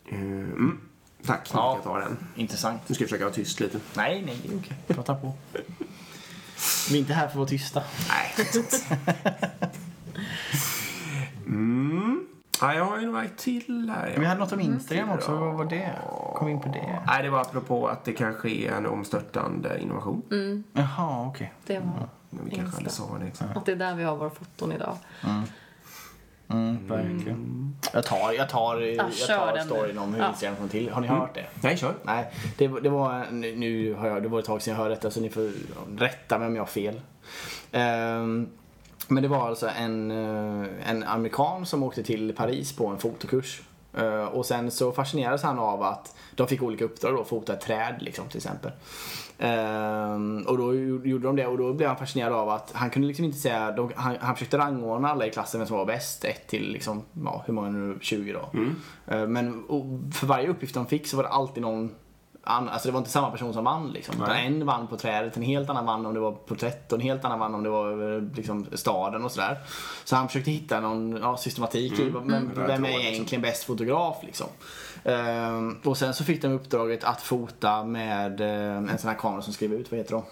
[0.09, 0.79] Eh, Mm.
[1.27, 1.75] Tack, nu Ja.
[1.75, 2.17] jag ta den.
[2.35, 2.81] Intressant.
[2.87, 3.81] Nu ska jag försöka vara tyst lite.
[3.97, 4.77] Nej, nej, det är okej.
[4.87, 5.33] Prata på.
[6.91, 7.83] Vi är inte här för att vara tysta.
[8.09, 8.35] Nej,
[11.47, 12.27] mm.
[12.73, 14.15] Ja, jag har ju några till här.
[14.19, 15.33] Vi hade något om Instagram också.
[15.37, 15.91] Vad var det?
[16.35, 17.03] Kom in på det.
[17.07, 20.65] Nej, det var apropå att det kan ske en omstörtande innovation.
[20.73, 21.53] Jaha, okej.
[21.67, 23.25] Det var Men vi kanske aldrig sa det.
[23.25, 23.47] Liksom.
[23.55, 24.97] att det är där vi har våra foton idag.
[26.49, 27.77] Mm, verkligen.
[27.93, 30.01] Jag tar, jag tar, jag kör tar den storyn nu.
[30.03, 30.29] om hur Ja.
[30.29, 30.91] Instagram kom till.
[30.91, 31.45] Har ni hört det?
[31.63, 31.95] Nej, kör.
[32.03, 34.95] Nej, det, det var, nu- nu har jag, det var ett tag sedan jag hörde
[34.95, 35.51] detta så ni får
[35.99, 37.01] rätta mig om jag har fel.
[37.73, 38.49] Ehm,
[39.09, 43.63] men det var alltså en, eh, en amerikan som åkte till Paris på en fotokurs.
[43.97, 47.61] Eh, och sen så fascinerades han av att de fick olika uppdrag då, fota ett
[47.61, 48.71] träd liksom till exempel.
[49.39, 53.09] Ehm, och då gjorde de det och då blev han fascinerad av att han kunde
[53.09, 56.25] liksom inte säga, de, han, han försökte rangordna alla i klassen vem som var bäst,
[56.25, 58.51] ett till liksom, ja, hur många nu, 20 då.
[59.07, 59.65] Eh, men
[60.13, 61.95] för varje uppgift de fick så var det alltid någon
[62.45, 64.15] an, alltså det var inte samma person som vann liksom.
[64.23, 64.37] Utan.
[64.37, 67.25] En vann på trädet, en helt annan vann om det var porträtt och en helt
[67.25, 69.59] annan vann om det var eh, liksom, staden och sådär.
[70.05, 72.51] Så han försökte hitta någon ja, systematik i men Mm.
[72.55, 73.13] Vem tråd, är liksom.
[73.13, 74.47] egentligen bäst fotograf liksom.
[75.05, 79.43] Ehm, och sen så fick de uppdraget att fota med eh, en sån här kamera
[79.43, 80.23] som skriver ut, vad heter de?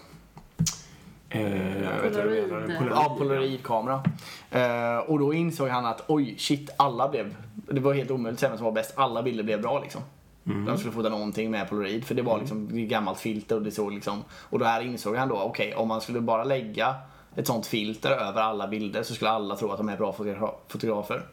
[1.29, 2.09] Eh.
[2.09, 2.53] Polaroid.
[2.91, 4.03] Ja, polaroidkamera.
[4.51, 7.35] Eh, och då insåg han att oj, shit, alla blev...
[7.55, 8.93] Det var helt omöjligt att säga vem som var bäst.
[8.95, 10.01] Alla bilder blev bra liksom.
[10.43, 13.71] De skulle fota någonting med polaroid för det var liksom ett gammalt filter och det
[13.71, 14.23] såg liksom...
[14.31, 16.95] Och då här insåg han då, okej, om man skulle bara lägga
[17.35, 20.53] ett sånt filter över alla bilder så skulle alla tro att de är bra fotogra-
[20.67, 21.25] fotografer.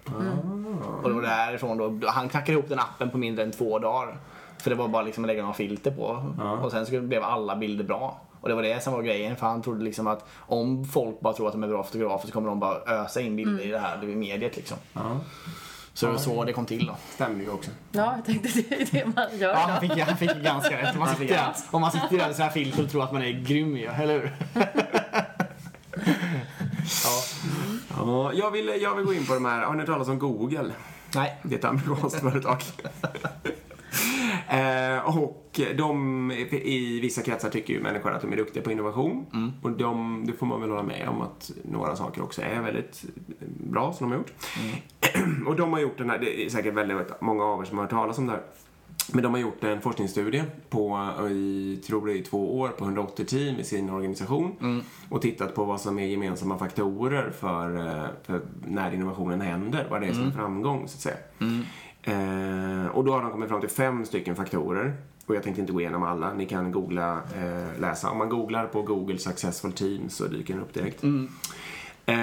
[1.03, 4.17] Och det var därifrån då, han knackade ihop den appen på mindre än två dagar.
[4.59, 6.25] För det var bara liksom att lägga några filter på.
[6.63, 8.21] Och sen så blev alla bilder bra.
[8.41, 11.35] Och det var det som var grejen för han trodde liksom att om folk bara
[11.35, 13.79] tror att de är bra fotografer så kommer de bara ösa in bilder i det
[13.79, 14.77] här det är mediet liksom.
[14.93, 15.01] Ja,
[15.95, 16.97] Så det var så det kom till då.
[17.15, 17.71] stämmer ju också.
[17.93, 20.95] Ja, jag tänkte det är det man gör Ja, han fick, han fick ganska rätt.
[20.95, 23.23] Om man sitter, där, om man sitter där med här filter och tror att man
[23.23, 24.33] är grym ju, eller hur?
[27.05, 27.23] ja.
[27.97, 29.63] Ja, jag, vill, jag vill gå in på de här.
[29.65, 30.73] Har ni hört talas om Google?
[31.15, 31.39] Nej.
[31.43, 32.63] Det är ett amerikanskt företag.
[34.49, 36.31] Eh, och de,
[36.63, 39.27] i vissa kretsar tycker ju människor att de är duktiga på innovation.
[39.63, 43.05] Och de, det får man väl hålla med om att några saker också är väldigt
[43.71, 44.33] bra som de har gjort.
[45.47, 47.85] och de har gjort den här, det är säkert väldigt många av er som har
[47.85, 48.43] hört talas om det här.
[49.13, 53.25] Men de har gjort en forskningsstudie på, i, tror det är två år, på 180
[53.27, 54.57] team i sin organisation.
[55.09, 59.87] Och tittat på vad som är gemensamma faktorer för, eh, för när innovationen händer.
[59.91, 61.17] Vad det är som är framgång, så att säga.
[62.03, 64.95] Eh, och då har de kommit fram till fem stycken faktorer.
[65.27, 66.33] Och jag tänkte inte gå igenom alla.
[66.35, 68.11] Ni kan googla, eh, läsa.
[68.11, 71.03] Om man googlar på Google Successful Teams så dyker den upp direkt.
[72.07, 72.17] Eh,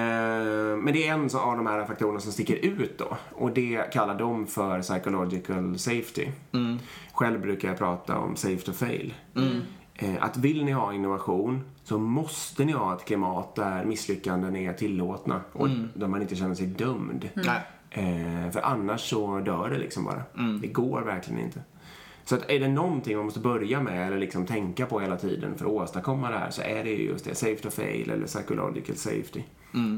[0.77, 3.17] men det är en så- av de här faktorerna som sticker ut då.
[3.35, 6.27] Och det kallar de för psychological safety.
[7.13, 9.13] Själv brukar jag prata om safe to fail.
[9.95, 14.73] Eh, att vill ni ha innovation så måste ni ha ett klimat där misslyckanden är
[14.73, 17.29] tillåtna och där man inte känner sig dömd.
[17.33, 17.61] Nej.
[17.89, 20.21] Eh, för annars så dör det liksom bara.
[20.61, 21.59] Det går verkligen inte.
[22.25, 25.57] Så att är det någonting man måste börja med eller liksom tänka på hela tiden
[25.57, 28.25] för att åstadkomma det här så är det ju just det, safe to fail eller
[28.25, 29.41] psychological safety.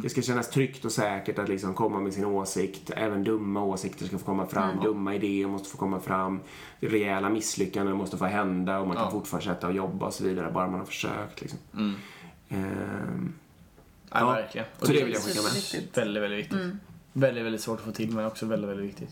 [0.04, 2.92] Det ska kännas tryggt och säkert att liksom komma med sin åsikt.
[2.96, 4.80] Även dumma åsikter ska få komma fram.
[4.84, 6.40] Dumma idéer måste få komma fram.
[6.80, 9.24] Rejäla misslyckanden måste få hända och man kan Ja.
[9.26, 11.42] fortsätta att jobba och så vidare bara man har försökt.
[11.42, 11.60] Liksom.
[12.50, 13.34] Ehm,
[14.12, 14.32] Ja, Ja.
[14.32, 14.68] verkligen.
[14.80, 15.52] Och Så det vill jag skicka med.
[15.52, 15.98] Superviktigt.
[15.98, 16.56] Väldigt, väldigt viktigt.
[16.62, 16.80] Mm.
[17.14, 19.10] Väldigt, väldigt svårt att få till men också väldigt, väldigt viktigt.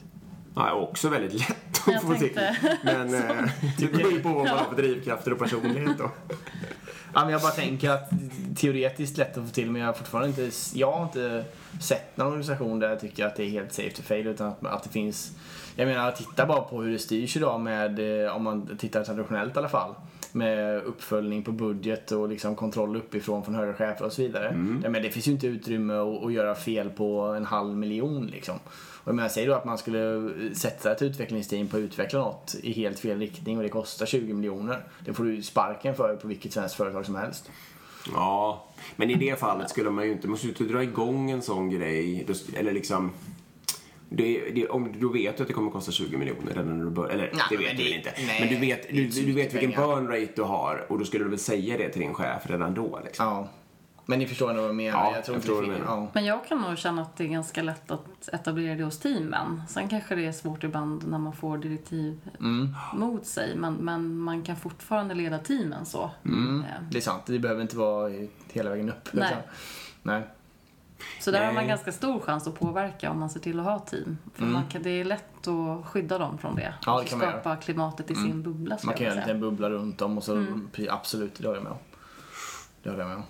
[0.55, 2.19] Ja, också väldigt lätt att Jag få till.
[2.35, 6.11] tänkte- Men eh, det beror ju på vad man har för drivkrafter och personlighet då.
[7.17, 8.09] Ja, men jag bara tänker att
[8.55, 11.45] teoretiskt lätt att få till men jag har fortfarande inte, jag har inte
[11.81, 14.65] sett någon organisation där jag tycker att det är helt safe to fail utan att,
[14.65, 15.31] att det finns
[15.77, 19.55] jag menar, titta bara på hur det styrs idag med, eh, om man tittar traditionellt
[19.55, 19.95] i alla fall,
[20.31, 24.45] med uppföljning på budget och liksom kontroll uppifrån från höga chefer och så vidare.
[24.83, 28.27] Ja, men det finns ju inte utrymme att, att göra fel på en halv miljon
[28.27, 28.55] liksom.
[29.07, 32.55] Och jag menar, säg då att man skulle sätta ett utvecklingsteam på att utveckla något
[32.63, 34.83] i helt fel riktning och det kostar 20 miljoner.
[35.05, 37.51] Det får du sparken för på vilket svenskt företag som helst.
[38.13, 41.31] Ja, men i det fallet skulle man ju inte, man måste ju inte dra igång
[41.31, 42.27] en sån grej.
[42.55, 43.11] Eller liksom,
[44.09, 46.85] det, det, om, då vet du att det kommer att kosta 20 miljoner redan när
[46.85, 47.13] du börjar.
[47.13, 48.13] Eller Nej, det vet du väl inte.
[48.17, 49.87] nej, men du vet, du, du vet vilken pengar.
[49.95, 52.73] burn rate du har och då skulle du väl säga det till din chef redan
[52.73, 53.25] då liksom.
[53.25, 53.47] Ja.
[54.09, 54.99] Men ni förstår nog vad jag menar.
[54.99, 55.79] Ja, jag tror jag inte förstår det.
[55.85, 56.07] Ja.
[56.13, 59.61] Men jag kan nog känna att det är ganska lätt att etablera det hos teamen.
[59.69, 62.73] Sen kanske det är svårt ibland när man får direktiv Mm.
[62.95, 63.55] mot sig.
[63.55, 66.11] Men, men man kan fortfarande leda teamen så.
[66.25, 66.59] Mm.
[66.63, 67.23] Eh, Det är sant.
[67.25, 68.11] Det behöver inte vara
[68.53, 69.09] hela vägen upp.
[69.11, 69.21] Nej.
[69.23, 69.37] liksom.
[70.03, 70.21] Nej.
[71.19, 71.67] Så där har man Nej.
[71.67, 74.17] ganska stor chans att påverka om man ser till att ha team.
[74.33, 76.61] För man kan, det är lätt att skydda dem från det.
[76.61, 76.73] Mm.
[76.85, 79.39] Ja, det och kan man skapa klimatet i sin bubbla Man kan göra en liten
[79.39, 80.69] bubbla runt om och så Mm.
[80.89, 81.77] absolut, det håller jag med om.
[82.83, 83.23] Det håller jag med om.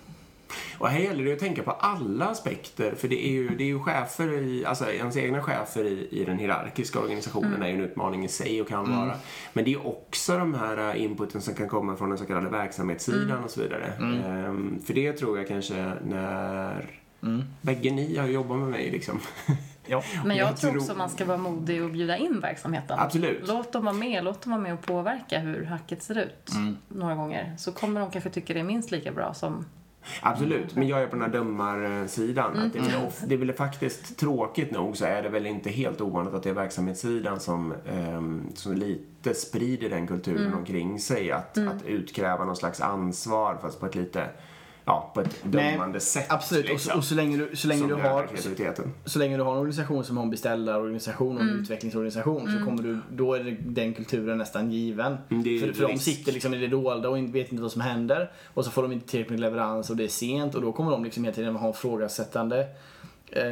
[0.78, 3.68] Och här gäller det att tänka på alla aspekter, för det är ju, det är
[3.68, 7.80] ju chefer i, alltså ens egna chefer i, i den hierarkiska organisationen är ju en
[7.80, 9.12] utmaning i sig och kan vara.
[9.52, 12.48] Men det är också de här äh, inputen som kan komma från den så kallade
[12.48, 13.92] verksamhetssidan och så vidare.
[14.00, 16.90] Ehm, för det tror jag kanske när,
[17.60, 19.20] bägge ni har jobbat med mig liksom.
[19.86, 20.02] Ja.
[20.24, 22.98] Men jag, Jag tror också man ska vara modig och bjuda in verksamheten.
[22.98, 23.48] Absolut.
[23.48, 26.52] Låt dem vara med, låt dem vara med och påverka hur hacket ser ut
[26.88, 27.54] några gånger.
[27.58, 29.64] Så kommer de kanske tycka det är minst lika bra som...
[30.20, 32.52] Absolut, men jag är på den här dömarsidan.
[32.52, 32.66] Mm.
[32.66, 35.70] Att det, är väl det är väl faktiskt tråkigt nog så är det väl inte
[35.70, 40.58] helt ovanligt att det är verksamhetssidan som, ehm, som lite sprider den kulturen Mm.
[40.58, 41.32] omkring sig.
[41.32, 44.26] Att, att utkräva någon slags ansvar fast på ett lite,
[44.88, 46.26] ja, på ett dömande sätt.
[46.28, 46.64] Absolut.
[46.64, 48.92] Och, liksom, så, och så länge du, så länge du har kreativiteten.
[49.04, 51.60] så länge du har en organisation som har en beställarorganisation och en Mm.
[51.62, 55.16] utvecklingsorganisation så kommer du, då är den kulturen nästan given.
[55.30, 57.72] Mm, det för, för de sitter liksom i det dolda och inte- vet inte vad
[57.72, 60.62] som händer och så får de inte tillräckligt med leverans och det är sent och
[60.62, 62.66] då kommer de liksom hela tiden ha en frågasättande
[63.32, 63.44] eh,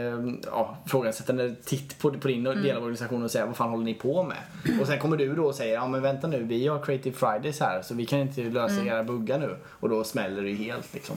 [0.46, 3.94] ja, frågasättande titt på, på din del av organisationen och säga vad fan håller ni
[3.94, 4.36] på med?
[4.80, 7.60] Och sen kommer du då och säger ja men vänta nu vi har Creative Fridays
[7.60, 10.94] här så vi kan inte lösa era buggar nu och då smäller det ju helt
[10.94, 11.16] liksom.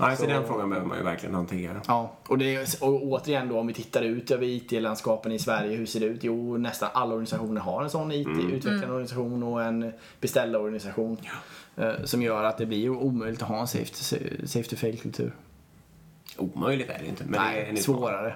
[0.00, 1.80] Nej, så Så- den frågan behöver man ju verkligen hantera.
[1.86, 5.86] Ja, och, det, och återigen då om vi tittar ut över IT-landskapen i Sverige, hur
[5.86, 6.24] ser det ut?
[6.24, 11.16] Jo, nästan alla organisationer har en sån IT-utvecklande organisation och en beställarorganisation.
[11.76, 13.94] Eh, Som gör att det blir omöjligt att ha en safe,
[14.46, 15.32] safe to fail-kultur.
[16.40, 18.34] Omöjligt är det inte, men det är Nej, svårare.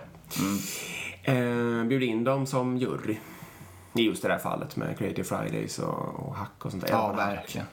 [1.22, 3.16] Eh, bjud in dem som jury.
[3.94, 6.92] I just det där fallet med Creative Fridays och, och hack och sånt där.
[6.92, 7.66] Ja, verkligen.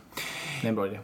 [0.61, 0.99] Det är en bra idé.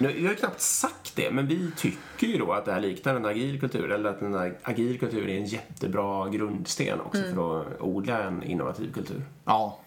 [0.00, 3.14] Nu, jag har knappt sagt det, men vi tycker ju då att det här liknar
[3.14, 3.90] en agil kultur.
[3.90, 8.92] Eller att en agil kultur är en jättebra grundsten också för att odla en innovativ
[8.92, 9.22] kultur.
[9.44, 9.78] Ja,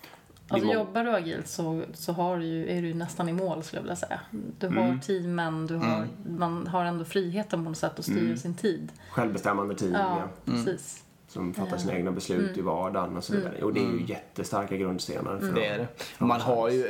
[0.49, 3.83] Alltså jobbar du agilt så, så har du är du nästan i mål skulle jag
[3.83, 4.19] vilja säga.
[4.59, 4.99] Du har Mm.
[4.99, 6.07] teamen, du har,
[6.37, 8.37] man har ändå friheten på något sätt att styra Mm.
[8.37, 8.91] sin tid.
[9.11, 11.03] Självbestämmande team Ja, ja, precis.
[11.27, 13.63] som fattar sina egna beslut i vardagen och så vidare.
[13.63, 15.39] Och det är ju jättestarka grundstenar.
[15.39, 15.87] För det är det.
[16.19, 16.85] Man har ju,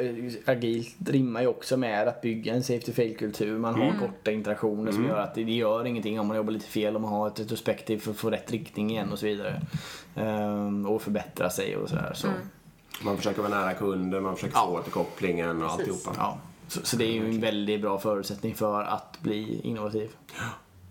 [0.45, 3.57] eh, agilt rimmar ju också med att bygga en safe to fail-kultur.
[3.57, 6.95] Man har korta interaktioner som gör att det, gör ingenting om man jobbar lite fel,
[6.95, 9.61] om man har ett retrospektiv för att få rätt riktning igen och så vidare.
[10.15, 12.11] Ehm, och förbättra sig och sådär.
[12.15, 12.27] Så,
[13.05, 15.79] Man försöker vara nära kunden, man försöker få återkopplingen och Precis.
[15.79, 16.15] alltihopa.
[16.17, 16.37] ja.
[16.67, 20.09] så, så det är ju en väldigt bra förutsättning för att bli innovativ.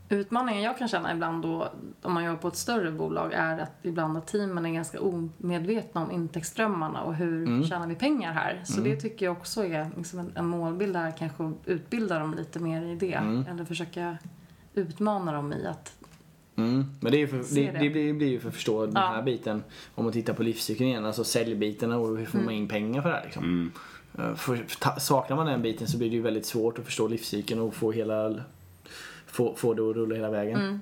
[0.08, 1.68] Utmaningen jag kan känna ibland då,
[2.02, 6.02] om man jobbar på ett större bolag, är att ibland att teamen är ganska omedvetna
[6.02, 8.62] om intäktsströmmarna och hur tjänar vi pengar här.
[8.64, 12.34] Så det tycker jag också är liksom en, en målbild där, kanske att utbilda dem
[12.34, 13.44] lite mer i det.
[13.50, 14.18] Eller försöka
[14.74, 15.92] utmana dem i att
[16.56, 16.84] Mm.
[17.00, 17.78] Men det, för, det, det.
[17.78, 19.00] det blir, ju för att förstå den Ja.
[19.00, 19.62] här biten.
[19.94, 23.08] Om man tittar på livscykeln igen, alltså säljbiten och hur får man in pengar för
[23.08, 23.72] det här liksom.
[24.18, 27.08] Eh, För, ta, saknar man den biten så blir det ju väldigt svårt att förstå
[27.08, 28.34] livscykeln och få hela
[29.26, 30.80] få, få det att rulla hela vägen.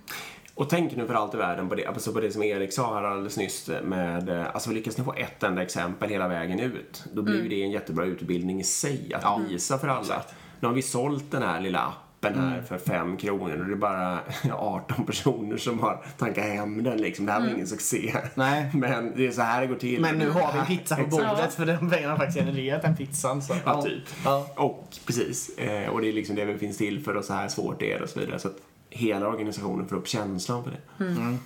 [0.54, 2.94] Och tänk nu för allt i världen på det, alltså på det som Erik sa
[2.94, 7.04] här alldeles nyss med, eh, alltså lyckas ni få ett enda exempel hela vägen ut,
[7.12, 10.22] då blir ju det en jättebra utbildning i sig att visa för alla.
[10.60, 13.76] Nu har vi sålt den här lilla appen här för fem kronor och det är
[13.76, 14.20] bara
[14.52, 17.26] 18 personer som har tankat hem den liksom.
[17.26, 18.14] Det här var ingen succé.
[18.34, 18.70] Nej.
[18.74, 20.00] Men det är så här det går till.
[20.00, 22.96] Men nu har vi en pizza på bordet för de pengarna har faktiskt genererat den
[22.96, 23.42] pizzan.
[23.42, 23.56] Så.
[23.64, 24.02] Ja, typ.
[24.24, 24.46] Ja.
[24.56, 27.48] Och precis, eh, och det är liksom det vi finns till för och så här
[27.48, 28.38] svårt det är och så vidare.
[28.38, 28.56] Så att
[28.90, 31.38] hela organisationen får upp känslan för det.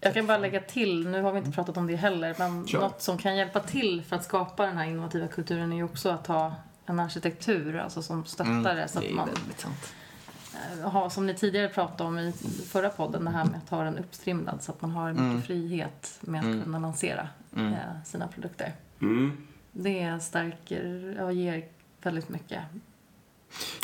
[0.00, 2.80] Jag kan bara lägga till, nu har vi inte pratat om det heller, men Kör.
[2.80, 6.08] något som kan hjälpa till för att skapa den här innovativa kulturen är ju också
[6.08, 6.54] att ha
[6.86, 8.88] en arkitektur alltså som stöttar det.
[8.88, 9.28] Så Det att är man
[10.54, 12.32] eh, har, som ni tidigare pratade om i
[12.68, 15.42] förra podden, det här med att ha den uppstrimlad så att man har mycket Mm.
[15.42, 17.72] frihet med att kunna lansera Mm.
[17.72, 18.72] eh, sina produkter.
[19.00, 19.36] Mm.
[19.72, 21.64] Det stärker och ger
[22.02, 22.62] väldigt mycket.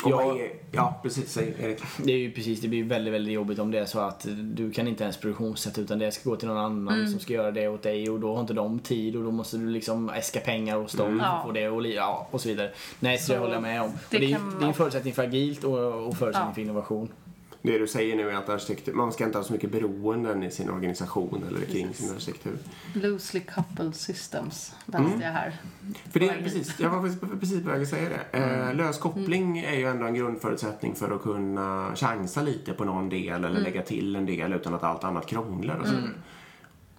[0.03, 0.35] Och Ja.
[0.37, 1.31] är, ja, precis.
[1.31, 1.79] Säg Erik.
[2.03, 4.71] Det är ju precis, det blir väldigt, väldigt jobbigt om det är så att du
[4.71, 7.07] kan inte ens produktionssätta utan det ska gå till någon annan Mm.
[7.11, 9.57] som ska göra det åt dig och då har inte de tid och då måste
[9.57, 11.19] du liksom äska pengar hos dem Mm.
[11.19, 11.43] för att Ja.
[11.45, 12.71] få det och, ja, och så vidare.
[12.99, 13.91] Nej, så, det Så håller jag med om.
[14.09, 16.53] Det Det, är, det är en förutsättning för agilt och, och förutsättning Ja.
[16.55, 17.09] för innovation.
[17.61, 20.51] Det du säger nu är att arkitektur, man ska inte ha så mycket beroenden i
[20.51, 22.57] sin organisation eller kring sin arkitektur.
[22.93, 25.21] Loosely coupled systems läste Mm.
[25.21, 25.55] jag här.
[26.11, 28.37] För det, precis, jag var precis- precis på väg att säga det.
[28.39, 33.09] Eh, lös koppling är ju ändå en grundförutsättning för att kunna chansa lite på någon
[33.09, 35.93] del eller lägga till en del utan att allt annat krånglar och så.
[35.93, 35.99] Eh,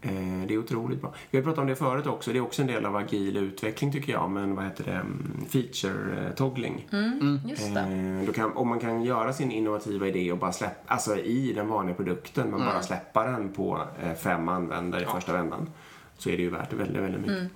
[0.01, 1.15] det är otroligt bra.
[1.31, 2.33] Vi har pratat om det förut också.
[2.33, 4.31] Det är också en del av agil utveckling tycker jag.
[4.31, 4.93] Men vad heter det?
[4.93, 6.89] Mm, Feature-toggling.
[6.93, 7.81] Mm, just det.
[7.81, 11.69] Eh, kan, om man kan göra sin innovativa idé och bara släppa, alltså i den
[11.69, 15.71] vanliga produkten, men bara släppa den på eh, fem användare i första vändan.
[16.19, 17.53] Så är det ju värt väldigt, väldigt mycket.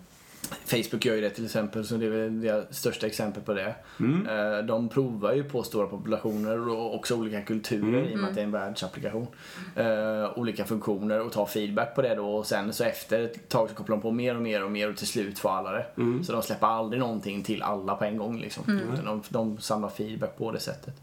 [0.64, 3.74] Facebook gör ju det till exempel, så det är väl det största exemplet på det.
[4.00, 4.26] Mm.
[4.26, 8.04] Eh, De provar ju på stora populationer och också olika kulturer Mm.
[8.10, 9.26] i och med att det är en världsapplikation.
[9.76, 13.68] Eh, olika funktioner och tar feedback på det då och sen så efter ett tag
[13.68, 15.86] så kopplar de på mer och mer och mer och till slut får alla det.
[15.96, 16.24] Mm.
[16.24, 18.80] Så de släpper aldrig någonting till alla på en gång liksom.
[18.94, 20.94] Utan de, de samlar feedback på det sättet.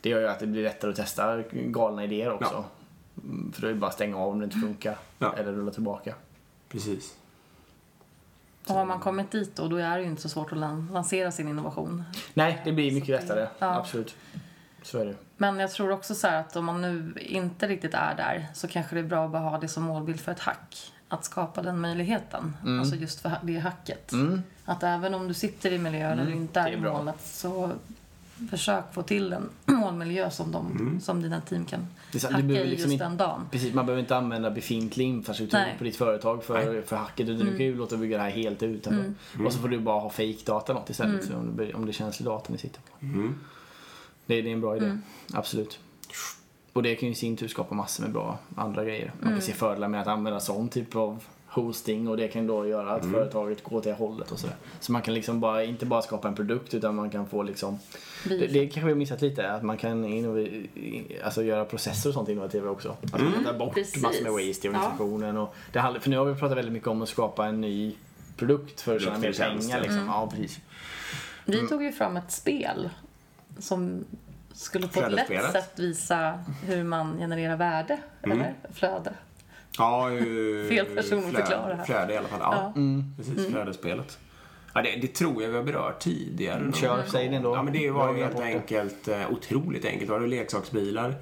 [0.00, 2.64] Det gör ju att det blir lättare att testa galna idéer också.
[3.24, 4.96] Mm, För då är det bara att stänga av om det inte funkar.
[5.18, 5.34] Ja.
[5.38, 6.14] Eller rulla tillbaka.
[6.68, 7.14] Precis.
[8.68, 10.88] Och har man kommit dit då, då är det ju inte så svårt att lan-
[10.92, 12.04] lansera sin innovation.
[12.34, 13.46] Nej, det blir mycket lättare.
[13.58, 13.74] ja.
[13.76, 14.14] Absolut.
[14.82, 15.14] Så är det.
[15.36, 18.68] Men jag tror också så här att om man nu inte riktigt är där så
[18.68, 20.92] kanske det är bra att bara ha det som målbild för ett hack.
[21.08, 22.56] Att skapa den möjligheten.
[22.80, 24.12] Alltså just för det hacket.
[24.12, 24.42] Mm.
[24.64, 27.70] Att även om du sitter i miljöer där du inte är, är målet så
[28.50, 32.90] försök få till en målmiljö som, de, som dina team kan Det hacka i liksom
[32.90, 33.48] just den dagen.
[33.50, 35.74] Precis, man behöver inte använda befintlig infrastruktur Nej.
[35.78, 37.28] på ditt företag för, för hacket.
[37.28, 39.14] Utan Du kan ju låta bygga det här helt utanför.
[39.46, 41.24] Och så får du bara ha fake-data något istället.
[41.24, 43.06] Så om, det, om det är känslig data ni sitter på.
[43.06, 43.34] Mm.
[44.26, 44.98] Det, det är en bra idé.
[45.32, 45.78] Absolut.
[46.72, 49.12] Och det kan ju i sin tur skapa massor med bra andra grejer.
[49.20, 52.66] Man kan se fördelar med att använda sån typ av hosting och det kan då
[52.66, 54.56] göra att företaget går åt det hållet och sådär.
[54.80, 57.78] Så man kan liksom bara, inte bara skapa en produkt utan man kan få liksom
[58.24, 60.66] det, det kanske vi har missat lite, att man kan innov-
[61.24, 62.96] alltså göra processer och sånt innovativa också.
[63.12, 64.02] Att man kan ta bort Precis.
[64.02, 64.78] massor med waste i Ja.
[64.78, 65.36] organisationen.
[65.36, 67.94] Och det handlar, för nu har vi pratat väldigt mycket om att skapa en ny
[68.36, 69.76] produkt för att tjäna mer pengar.
[69.76, 69.80] ja.
[69.82, 70.06] Liksom.
[70.06, 70.58] Ja, precis.
[71.44, 72.90] Vi tog ju fram ett spel
[73.58, 74.04] som
[74.52, 79.12] skulle på ett lätt sätt visa hur man genererar värde, eller flöde.
[79.78, 81.84] Ja, ju, Fel person att förklara här.
[81.84, 82.38] Flöde i alla fall.
[82.40, 83.04] Ja, Mm.
[83.16, 83.46] precis.
[83.46, 84.18] Flödesspelet.
[84.74, 86.60] Ja, det, det tror jag vi har berört tidigare.
[86.60, 87.54] någon Kör, säg det ändå.
[87.54, 90.06] Ja, men det var ju helt enkelt, eh, otroligt enkelt.
[90.06, 91.14] Det var det leksaksbilar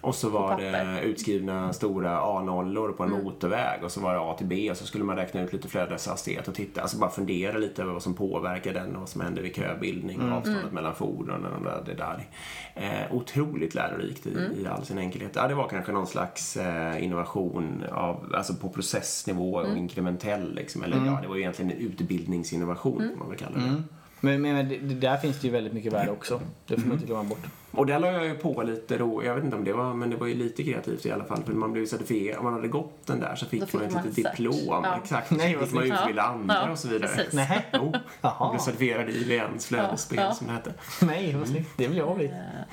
[0.00, 0.64] och så var papper.
[0.64, 4.76] det utskrivna stora A-nollor på en motorväg och så var det A till B och
[4.76, 8.02] så skulle man räkna ut lite flödeshastighet och titta, alltså bara fundera lite över vad
[8.02, 11.94] som påverkar den och vad som händer vid köbildning och avståndet mellan fordonen och det
[11.94, 12.26] där.
[12.74, 15.32] Eh, otroligt lärorikt i, i all sin enkelhet.
[15.34, 20.82] Ja, det var kanske någon slags eh, innovation av, alltså på processnivå och inkrementell liksom.
[20.82, 23.82] Eller ja, det var ju egentligen en utbildningsinnovation får man väl kalla det.
[24.20, 26.40] Men, men, men där finns det ju väldigt mycket värde också.
[26.66, 27.46] Det får man inte glömma bort.
[27.78, 30.10] Och där la jag ju på lite då, jag vet inte om det var, men
[30.10, 31.42] det var ju lite kreativt i alla fall.
[31.44, 33.92] För man blev certifierad, om man hade gått den där så fick, fick man ett
[33.94, 34.36] man litet en cert.
[34.36, 34.56] diplom.
[34.84, 34.96] Ja.
[35.02, 35.30] Exakt.
[35.30, 36.28] Nej, så fick man utbilda Ja.
[36.28, 37.08] andra Ja, och så vidare.
[37.16, 37.32] precis.
[37.32, 37.66] Nej.
[37.72, 38.34] Jo, Jaha.
[38.40, 40.72] jag blev certifierad i IVNs flödesspel Ja, som det hette.
[41.02, 41.70] Nej, vad snyggt.
[41.76, 42.32] Det vill jag bli.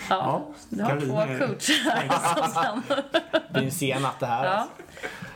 [0.09, 2.81] Ja, du har två är- coacher sen
[3.31, 4.45] Det blir en sen natt det här.
[4.45, 4.51] Ja.
[4.51, 4.71] alltså.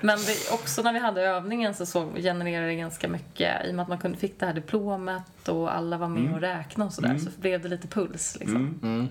[0.02, 3.66] Men det, också när vi hade övningen så såg, genererade det ganska mycket.
[3.66, 6.42] I och med att man kunde, fick det här diplomet och alla var med och
[6.42, 7.18] räknade och sådär.
[7.18, 8.80] Så blev det lite puls liksom.
[8.84, 9.08] Mm.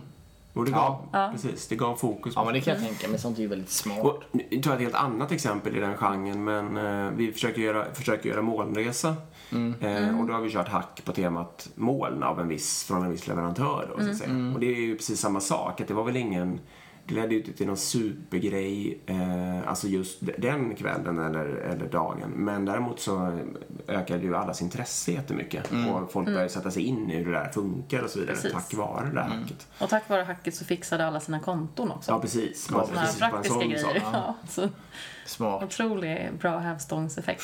[0.53, 1.29] Och det gav, Ja.
[1.33, 3.19] Precis, det gav fokus på Ja, men det kan jag tänka mig.
[3.19, 4.01] Sånt är ju väldigt smart.
[4.03, 7.63] Och nu tar jag ett helt annat exempel i den genren, men eh, vi försöker
[7.63, 9.17] göra, försöker göra molnresa.
[9.81, 13.11] Eh, och då har vi kört hack på temat moln av en viss, från en
[13.11, 13.89] viss leverantör.
[13.97, 14.53] Då, så att säga.
[14.55, 16.61] Och det är ju precis samma sak, att det var väl ingen
[17.09, 22.31] det ledde ju inte till någon supergrej, eh, alltså just den kvällen eller, eller dagen.
[22.31, 23.39] Men däremot så
[23.89, 25.71] ökade ju allas intresse jättemycket.
[25.91, 28.53] Och folk började sätta sig in i hur det där funkar och så vidare Precis.
[28.53, 29.67] tack vare det där hacket.
[29.79, 32.11] Och tack vare hacket så fixade alla sina konton också.
[32.11, 32.69] Ja, precis.
[32.73, 34.03] Ja, precis, praktiska grejer.
[34.13, 34.69] Ja, så
[35.27, 35.63] Smart.
[35.63, 37.43] otroligt bra hävstångseffekt.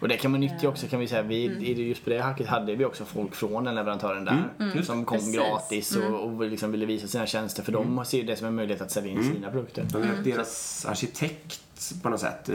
[0.00, 1.22] Och det kan man nyttja också kan vi säga.
[1.22, 1.62] Vi, Mm.
[1.64, 4.82] i det- Just på det hacket hade vi också folk från den leverantören där.
[4.82, 5.34] Som kom Precis.
[5.36, 7.62] gratis och, och liksom ville visa sina tjänster.
[7.62, 9.86] För de ser ju det som en möjlighet att sälja in sina produkter.
[9.92, 11.62] De är Deras arkitekt
[12.02, 12.52] på något sätt i,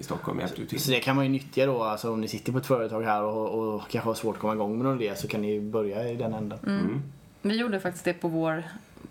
[0.00, 0.80] i Stockholm hjälpte till.
[0.80, 1.82] Så det kan man ju nyttja då.
[1.82, 4.52] Alltså om ni sitter på ett företag här och, och kanske har svårt att komma
[4.54, 6.58] igång med någon idé så kan ni börja i den änden.
[6.66, 7.02] Mm.
[7.42, 8.62] Vi gjorde faktiskt det på vår,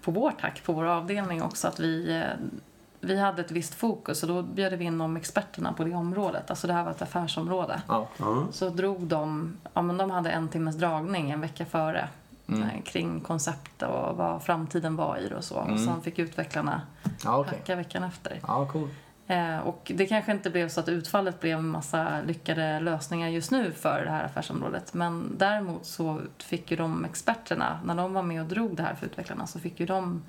[0.01, 1.67] på vår tack, på vår avdelning också.
[1.67, 2.23] Att vi, eh,
[3.03, 6.49] vi hade ett visst fokus och då bjöd vi in de experterna på det området.
[6.49, 7.81] Alltså det här var ett affärsområde.
[7.87, 8.07] Ja.
[8.17, 8.47] Ja.
[8.51, 12.07] Så drog de, ja men de hade en timmes dragning en vecka före.
[12.47, 12.61] Mm.
[12.63, 15.55] eh, Kring koncept och vad framtiden var i det och så.
[15.55, 16.81] Och sen fick utvecklarna
[17.23, 17.57] Ja, okej.
[17.57, 18.39] hacka veckan efter.
[18.47, 18.89] Ja, cool.
[19.27, 23.51] Eh, och det kanske inte blev så att utfallet blev en massa lyckade lösningar just
[23.51, 24.93] nu för det här affärsområdet.
[24.93, 28.95] Men däremot så fick ju de experterna, när de var med och drog det här
[28.95, 30.21] för utvecklarna, så fick ju de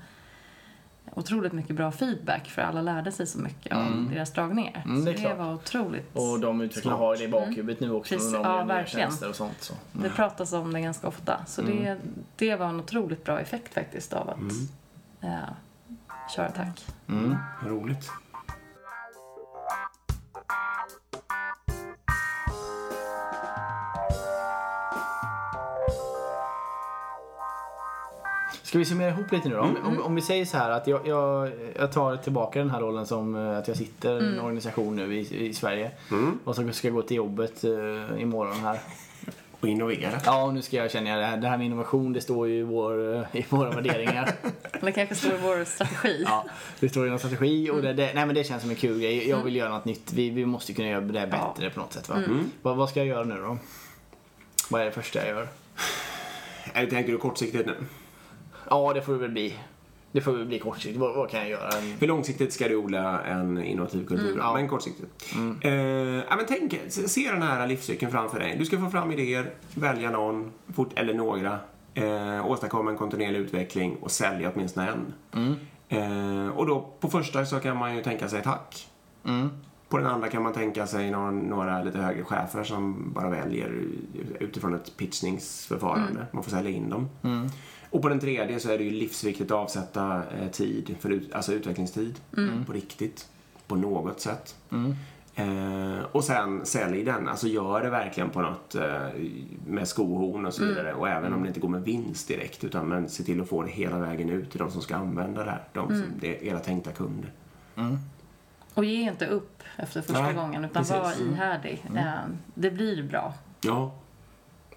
[1.15, 4.83] otroligt mycket bra feedback för alla lärde sig så mycket av deras dragningar.
[4.85, 6.15] Mm, det så det var otroligt.
[6.15, 8.15] Och de utvecklarna har det i bakhuvudet nu också.
[8.15, 9.61] Precis, när de ja, gör nya tjänster och sånt.
[9.61, 9.73] Så.
[9.91, 11.45] Det pratas om det ganska ofta.
[11.47, 11.97] Så det,
[12.35, 14.37] det var en otroligt bra effekt faktiskt av att
[15.21, 15.49] eh,
[16.35, 16.85] köra tack.
[17.07, 17.35] Mm.
[17.65, 18.11] Roligt.
[28.75, 29.61] Ska vi summera ihop lite nu då?
[29.61, 32.79] Om, om, om vi säger så här att jag, jag, jag tar tillbaka den här
[32.79, 35.91] rollen som eh, att jag sitter i en organisation nu i, i Sverige
[36.43, 38.79] och så ska jag gå till jobbet uh, imorgon här.
[39.59, 40.21] Och innovera.
[40.25, 42.63] Ja, nu ska jag känna det här, det här med innovation det står ju i,
[42.63, 44.31] vår, eh, i våra värderingar.
[44.71, 46.23] Eller kanske står i vår strategi.
[46.25, 46.45] Ja,
[46.79, 48.99] det står i någon strategi och det, det, nej, men det känns som en kul
[48.99, 49.29] grej.
[49.29, 50.13] Jag vill göra något nytt.
[50.13, 52.09] Vi, vi måste kunna göra det bättre på något sätt.
[52.09, 52.23] Va?
[52.61, 53.57] Vad, vad ska jag göra nu då?
[54.69, 55.47] Vad är det första jag gör?
[56.73, 57.75] Eller tänker du kortsiktigt nu?
[58.69, 59.55] Ja, det får det väl bli.
[60.11, 60.99] Det får väl bli kortsiktigt.
[60.99, 61.71] Vad, vad kan jag göra?
[61.99, 64.53] För långsiktigt ska du odla en innovativ kultur, ja.
[64.53, 65.25] men kortsiktigt.
[65.61, 68.55] Eh, ja, men tänk, se den här livscykeln framför dig.
[68.59, 71.59] Du ska få fram idéer, välja någon, fort, eller några,
[71.93, 75.13] eh, åstadkomma en kontinuerlig utveckling och sälja åtminstone en.
[75.89, 78.87] Eh, och då på första så kan man ju tänka sig tack.
[79.25, 79.49] Mm.
[79.89, 83.83] På den andra kan man tänka sig någon, några lite högre chefer som bara väljer
[84.39, 86.25] utifrån ett pitchningsförfarande.
[86.31, 87.09] Man får sälja in dem.
[87.95, 91.33] Och på den tredje så är det ju livsviktigt att avsätta eh, tid, för ut,
[91.33, 92.19] alltså utvecklingstid,
[92.65, 93.27] på riktigt,
[93.67, 94.55] på något sätt.
[95.35, 99.07] Eh, och sen sälj den, alltså gör det verkligen på något eh,
[99.67, 100.93] med skohorn och så vidare.
[100.93, 103.63] Och även om det inte går med vinst direkt, utan men se till att få
[103.63, 105.63] det hela vägen ut till de som ska använda det här.
[105.73, 107.31] De som, det är era tänkta kunder.
[108.73, 110.95] Och ge inte upp efter första Nej, gången utan precis.
[110.95, 111.33] var Mm.
[111.33, 111.85] ihärdig.
[111.95, 112.13] Eh,
[112.53, 113.33] Det blir bra.
[113.61, 113.93] Ja,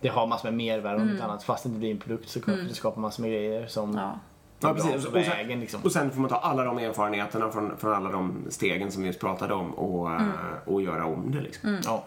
[0.01, 1.43] Det har massor med mervärde om inte annat.
[1.43, 2.67] Fast det inte blir en produkt så mm.
[2.69, 4.19] det skapar massor med grejer som Ja.
[4.61, 5.07] Ja, precis.
[5.07, 5.61] på Och sen- vägen.
[5.61, 5.81] Liksom.
[5.85, 9.09] Och sen får man ta alla de erfarenheterna från, från alla de stegen som vi
[9.09, 10.29] just pratade om och, eh,
[10.65, 11.81] och göra om det liksom.
[11.85, 12.05] Ja.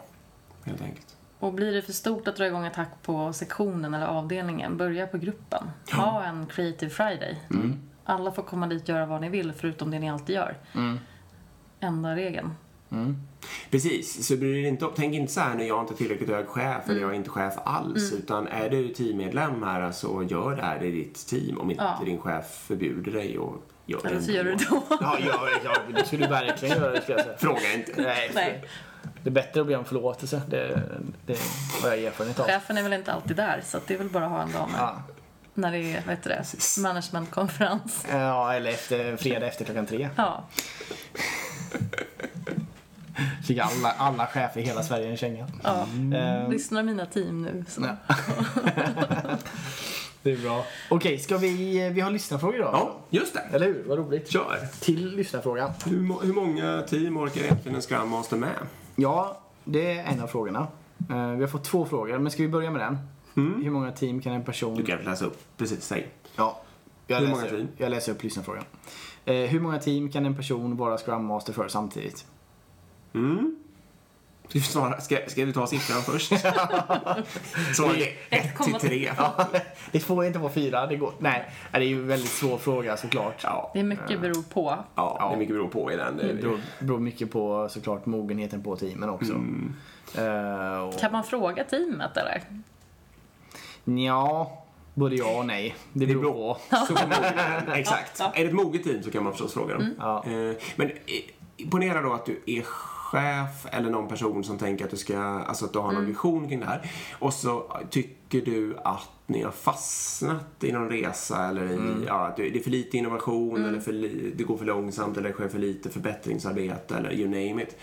[0.64, 1.16] Helt enkelt.
[1.38, 5.18] Och blir det för stort att dra igång attack på sektionen eller avdelningen, börja på
[5.18, 5.70] gruppen.
[5.92, 7.40] Ha en Creative Friday.
[8.04, 10.56] Alla får komma dit och göra vad ni vill förutom det ni alltid gör.
[11.80, 12.54] Enda regeln.
[13.70, 16.28] Precis, så bryr dig inte om, tänk inte så här nu, jag är inte tillräckligt
[16.28, 18.12] hög chef eller jag är inte chef alls.
[18.12, 22.04] Utan är du teammedlem här så gör det här i ditt team om inte Ja.
[22.04, 24.82] din chef förbjuder dig och gör det Eller så gör du det då.
[24.90, 27.38] Ja, ja, ja, det skulle du verkligen göra skulle jag säga.
[27.38, 28.02] Fråga inte.
[28.02, 28.64] Nej, Nej.
[29.22, 30.42] Det är bättre att be om förlåtelse.
[30.48, 30.82] Det,
[31.26, 31.38] det
[31.82, 32.46] har jag erfarenhet av.
[32.46, 34.68] Chefen är väl inte alltid där, så det är väl bara att ha en dag
[34.72, 35.02] när, Ja.
[35.54, 38.06] när det är vad heter det, managementkonferens.
[38.10, 40.08] ja, eller efter, fredag efter klockan tre.
[40.16, 40.44] Ja,
[43.46, 45.46] Fick alla, alla chefer i hela Sverige en känga.
[45.62, 45.86] ja.
[46.14, 47.64] Ehm, Lyssnar mina team nu.
[47.68, 47.82] Så.
[47.82, 47.96] Ja.
[50.22, 50.64] det är bra.
[50.90, 51.88] Okej, ska vi...
[51.90, 52.70] Vi har lyssnarfrågor idag.
[52.74, 53.40] Ja, just det.
[53.52, 53.84] Eller hur?
[53.86, 54.30] Vad roligt.
[54.30, 54.58] Kör.
[54.80, 55.70] Till lyssnarfrågan.
[55.84, 58.56] Hur, hur många team orkar egentligen en Scrum Master med?
[58.96, 60.66] Ja, det är en av frågorna.
[61.10, 62.98] Eh, vi har fått två frågor, men ska vi börja med den?
[63.62, 64.74] Hur många team kan en person...
[64.76, 66.08] Du kan läsa upp, precis, säg.
[66.36, 66.60] Ja,
[67.06, 67.68] jag, Hur läser, många team?
[67.76, 68.64] jag läser upp lyssnarfrågan.
[69.24, 72.26] Eh, hur många team kan en person vara Scrum Master för samtidigt?
[73.14, 73.56] Mm.
[74.60, 76.28] Svara, ska, ska vi ta siffran först?
[77.76, 77.98] Svaret
[78.30, 79.10] är 1 till 3.
[79.92, 80.86] det får inte vara fyra.
[80.86, 81.12] Det går...
[81.18, 83.40] Nej, det är ju en väldigt svår fråga såklart.
[83.42, 84.78] Ja, Det är mycket beror på.
[84.94, 86.16] ja, det är mycket beror på i den.
[86.16, 89.32] Det beror, beror mycket på såklart mogenheten på teamen också.
[89.32, 89.74] Mm.
[90.18, 92.42] Eh, och, Kan man fråga teamet eller?
[93.84, 94.62] ja,
[94.94, 95.74] både ja och nej.
[95.92, 96.58] Det beror på.
[96.86, 97.72] Så på.
[97.72, 98.16] Exakt.
[98.18, 98.32] Ja.
[98.34, 99.94] Är det ett moget team så kan man förstås fråga dem.
[99.98, 100.24] Ja.
[100.26, 102.62] Eh, Men eh, ponera då att du är
[103.12, 106.48] chef eller någon person som tänker att du ska, alltså att du har någon vision
[106.48, 106.90] kring det här.
[107.18, 112.36] Och så tycker du att ni har fastnat i någon resa eller i, ja, att
[112.36, 115.48] det är för lite innovation eller för li, det går för långsamt eller det sker
[115.48, 117.76] för lite förbättringsarbete eller you name it.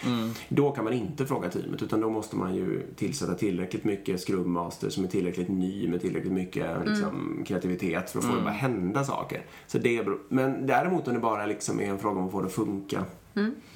[0.50, 4.52] Då kan man inte fråga teamet utan då måste man ju tillsätta tillräckligt mycket Scrum
[4.52, 8.44] Master som är tillräckligt ny med tillräckligt mycket liksom, kreativitet för att få det att
[8.44, 9.42] bara hända saker.
[9.68, 12.42] Så det beror, men däremot om det bara liksom är en fråga om att få
[12.42, 13.06] det att funka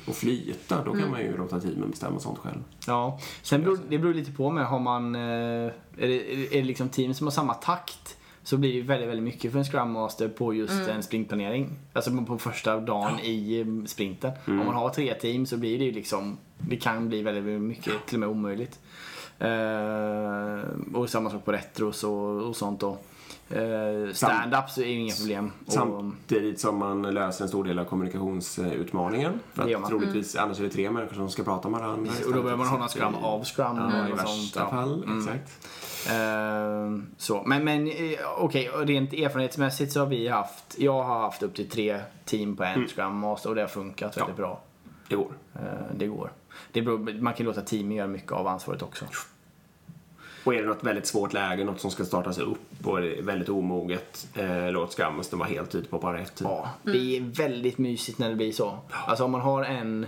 [0.07, 2.63] och flyta, då kan man ju låta teamen bestämma sånt själv.
[2.87, 6.63] Ja, sen beror, det beror lite på med, har man, eh, är det, är det
[6.63, 9.91] liksom team som har samma takt så blir det väldigt, väldigt mycket för en Scrum
[9.91, 11.69] Master på just en sprintplanering.
[11.93, 14.31] Alltså på första dagen i eh, sprinten.
[14.45, 17.61] Om man har tre team så blir det ju liksom, det kan bli väldigt, väldigt
[17.61, 18.79] mycket, till och med omöjligt.
[19.39, 20.59] Eh,
[20.93, 22.97] och samma sak på retros och, och sånt då.
[23.49, 23.59] Eh,
[24.13, 25.51] Stand-ups är ju inga problem.
[25.67, 29.39] Samtidigt som man löser en stor del av kommunikationsutmaningen.
[29.53, 29.89] För att man.
[29.89, 32.11] troligtvis, annars är det tre människor som ska prata med varandra.
[32.25, 33.77] och då behöver man ha någon Scrum av Scrum.
[33.77, 34.69] Ja, I värsta sånt, ja.
[34.69, 35.67] fall, exakt.
[36.07, 37.43] Eh, så.
[37.45, 41.69] Men, men eh, okej, rent erfarenhetsmässigt så har vi haft, jag har haft upp till
[41.69, 44.61] tre team på en Scrum Master och det har funkat väldigt bra.
[45.07, 45.33] Det går.
[45.95, 46.31] Det går.
[46.71, 49.05] Det beror, man kan låta teamen göra mycket av ansvaret också.
[50.43, 53.49] Och är det något väldigt svårt läge, något som ska startas upp och är väldigt
[53.49, 56.41] omoget, eh, låt Scrum Master vara helt ute på bara ett.
[56.43, 58.77] Ja, det är väldigt mysigt när det blir så.
[58.89, 60.07] Alltså om man har en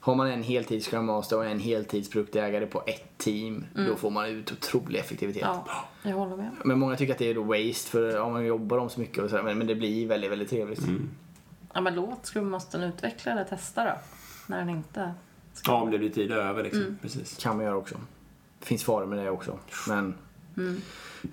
[0.00, 4.26] har man en heltids Scrum Master och en heltidsproduktägare på ett team, då får man
[4.26, 5.42] ut otrolig effektivitet.
[5.42, 5.66] Ja,
[6.02, 6.50] jag håller med.
[6.64, 9.18] Men många tycker att det är då waste för om man jobbar om så mycket
[9.24, 10.82] och så här, men, men det blir väldigt, väldigt trevligt.
[11.74, 13.92] Ja, men låt Scrum Mastern utveckla eller testa då.
[14.46, 15.14] När den inte
[15.52, 15.72] ska...
[15.72, 16.98] Ja, om det blir tid över liksom.
[17.02, 17.36] Precis.
[17.42, 17.96] Kan man göra också.
[18.60, 19.58] Det finns faror med det också.
[19.88, 20.14] Men...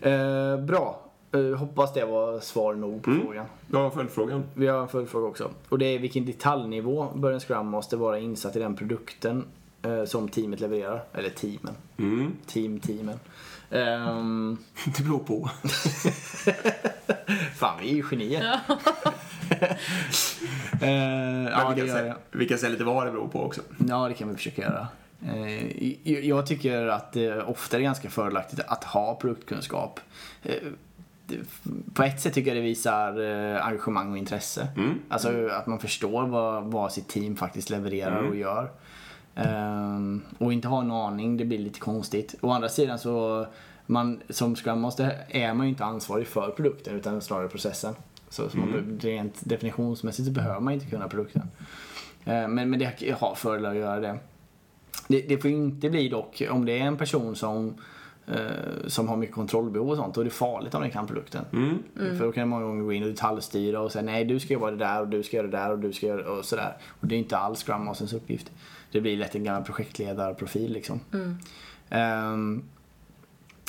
[0.01, 1.01] Eh, bra.
[1.31, 3.45] Eh, hoppas det var svar nog på frågan.
[3.71, 4.43] Ja, följdfrågan.
[4.53, 5.51] Vi har en följdfråga också.
[5.69, 9.45] Och det är vilken detaljnivå bör en Scrum måste vara insatt i den produkten
[9.81, 11.03] eh, som teamet levererar.
[11.13, 11.73] Eller teamen.
[11.97, 12.31] Mm.
[12.45, 13.19] Team-teamen.
[13.71, 14.57] Ehm,
[14.97, 15.49] Det beror på.
[17.55, 18.59] fan, vi är ju genier.
[20.79, 22.15] Men ja, vi, kan jag.
[22.31, 23.61] vi kan säga lite vad det beror på också.
[23.87, 24.87] Ja, det kan vi försöka göra.
[25.25, 29.99] Eh, jag- tycker att det ofta är ganska fördelaktigt att ha produktkunskap.
[30.43, 30.53] Eh,
[31.93, 33.21] På ett sätt tycker jag det visar
[33.55, 34.67] eh, engagemang och intresse.
[35.09, 38.69] Alltså att man förstår vad, vad sitt team faktiskt levererar och gör.
[39.35, 42.35] Ehm, och inte ha en aning, det blir lite konstigt.
[42.41, 43.47] Å andra sidan så,
[43.85, 47.95] man, som Scrum Master är man ju inte ansvarig för produkten utan snarare processen.
[48.29, 51.41] Så, så man, be- rent definitionsmässigt så behöver man inte kunna produkten.
[52.25, 54.17] Eh, Men, men det har fördelar att göra det.
[55.07, 55.21] Det.
[55.21, 57.73] Det får inte bli dock, om det är en person som,
[58.27, 58.35] eh,
[58.87, 61.45] som har mycket kontrollbehov och sånt, då är det farligt om den kan produkten.
[62.17, 64.53] För då kan det många gånger gå in och detaljstyra och säga nej du ska
[64.53, 66.77] göra det där och du ska göra det där och du ska göra och sådär.
[67.01, 68.51] Och det är inte alls Scrum Masters uppgift.
[68.91, 70.99] Det blir lätt en gammal projektledarprofil liksom.
[71.89, 72.63] Ehm,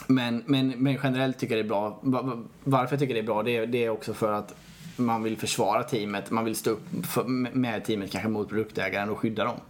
[0.06, 1.98] men, men, men generellt tycker jag det är bra.
[2.02, 4.54] Va- va- Varför jag tycker det är bra det är, det är också för att
[4.98, 6.30] man vill försvara teamet.
[6.30, 7.24] Man vill stå upp för,
[7.56, 9.60] med teamet kanske mot produktägaren och skydda dem.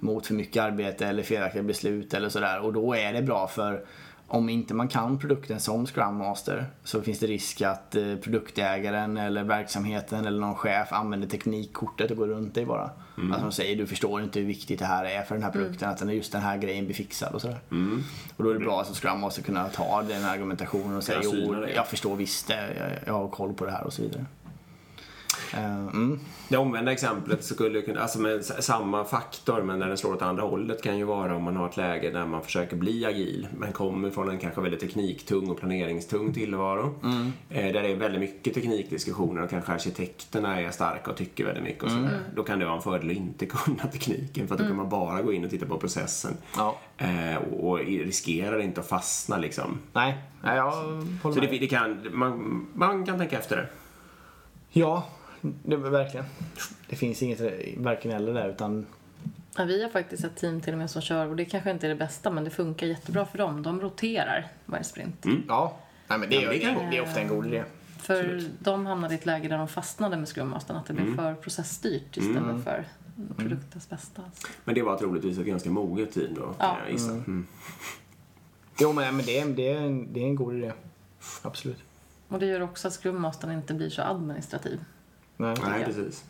[0.00, 2.60] Mot för mycket arbete eller felaktiga beslut eller sådär.
[2.60, 3.84] Och då är det bra för
[4.32, 9.16] om inte man kan produkten som Scrum Master så finns det risk att eh, produktägaren
[9.16, 12.90] eller verksamheten eller någon chef använder teknikkortet och går runt dig bara.
[13.16, 15.88] Alltså de säger du förstår inte hur viktigt det här är för den här produkten,
[15.88, 17.60] att den, just den här grejen blir fixad och sådär.
[18.36, 21.66] Och då är det bra som Scrum Master kunna ta den argumentationen och säga jo,
[21.74, 24.24] jag förstår visst det, jag, jag har koll på det här och så vidare.
[25.54, 26.20] Eh, mm.
[26.48, 30.42] Det omvända exemplet skulle kunna, alltså med samma faktor men när den slår åt andra
[30.42, 33.72] hållet kan ju vara om man har ett läge där man försöker bli agil men
[33.72, 36.94] kommer från en kanske väldigt tekniktung och planeringstung tillvaro.
[37.50, 41.64] Eh, där det är väldigt mycket teknikdiskussioner och kanske arkitekterna är starka och tycker väldigt
[41.64, 42.20] mycket och sådär.
[42.34, 44.88] Då kan det vara en fördel att inte kunna tekniken för att då kan man
[44.88, 46.36] bara gå in och titta på processen.
[46.56, 46.76] Ja.
[46.98, 49.78] Eh, och, riskerar inte att fastna liksom.
[49.92, 50.70] Nej, jag
[51.22, 51.60] håller Så det, med.
[51.60, 53.66] det kan, man, man kan tänka efter det.
[54.72, 55.06] Ja,
[55.40, 56.26] det, verkligen.
[56.88, 57.40] Det finns inget
[57.76, 58.86] varken eller där utan
[59.56, 61.86] Ja, vi har faktiskt ett team till och med som kör, och det kanske inte
[61.86, 63.62] är det bästa, men det funkar jättebra för dem.
[63.62, 65.24] De roterar varje sprint.
[65.48, 65.76] ja.
[66.08, 67.64] Nej, men det, Ja, men det kan- det är ofta en god idé.
[67.98, 71.16] För de hamnade i ett läge där de fastnade med Scrum Mastern, att det blev
[71.16, 72.84] för processstyrt istället för
[73.36, 74.22] produktens bästa.
[74.64, 76.76] Men det var troligtvis ett ganska moget team då, kan Ja.
[76.84, 77.10] jag gissa.
[77.10, 77.46] Mm.
[78.80, 80.72] Jo, men, men det, är- det, är en, det är en god idé.
[81.42, 81.78] Absolut.
[82.28, 84.80] Och det gör också att Scrum Mastern inte blir så administrativ.
[85.40, 85.54] Nej.
[85.68, 86.24] Nej, precis.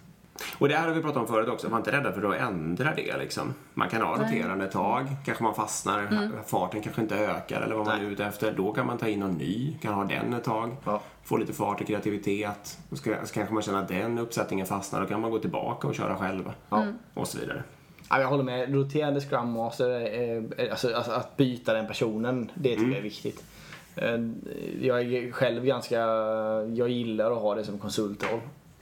[0.58, 2.94] Och det här har vi pratat om förut också, var inte rädda för att ändra
[2.94, 3.54] det liksom.
[3.74, 7.86] Man kan ha roterande ett tag, kanske man fastnar, farten kanske inte ökar eller vad
[7.86, 8.06] man Nej.
[8.06, 8.52] är ute efter.
[8.52, 11.00] Då kan man ta in någon ny, kan ha den ett tag, Ja.
[11.24, 12.78] få lite fart och kreativitet.
[12.90, 15.88] Och ska, så kanske man känner att den uppsättningen fastnar, då kan man gå tillbaka
[15.88, 16.54] och köra själva.
[17.14, 17.62] Och så vidare.
[18.10, 18.74] Ja, jag håller med.
[18.74, 23.44] Roterande Scrum Master, alltså, alltså att byta den personen, det tycker jag är viktigt.
[23.96, 24.18] Eh,
[24.80, 25.98] Jag är själv ganska,
[26.74, 28.40] jag gillar att ha det som konsultroll.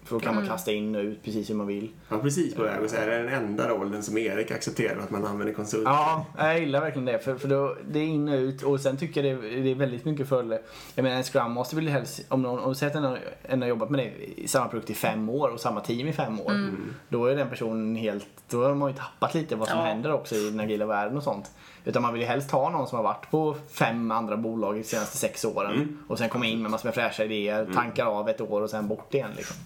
[0.08, 1.90] För då kan man kasta in och ut precis hur man vill.
[2.08, 3.06] Ja, precis på väg att säga.
[3.06, 5.82] Det är den enda rollen som Erik accepterar att man använder konsult.
[5.84, 7.18] Ja, jag gillar verkligen det.
[7.18, 9.74] För, för då, det är in och ut och sen tycker jag det, det är
[9.74, 10.58] väldigt mycket fördelar.
[10.94, 13.68] Jag menar en Scrum Master vill ju helst, om någon, om att en, en har
[13.68, 16.70] jobbat med det i samma produkt i fem år och samma team i fem år.
[17.08, 19.84] Då är den personen helt, då har man ju tappat lite vad som Ja.
[19.84, 21.50] händer också i den agila världen och sånt.
[21.84, 24.84] Utan man vill ju helst ha någon som har varit på fem andra bolag de
[24.84, 25.98] senaste sex åren.
[26.08, 28.88] Och sen komma in med massor med fräscha idéer, tankar av ett år och sen
[28.88, 29.56] bort igen liksom.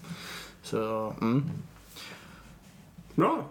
[0.63, 1.45] Så, mm.
[3.15, 3.45] Bra.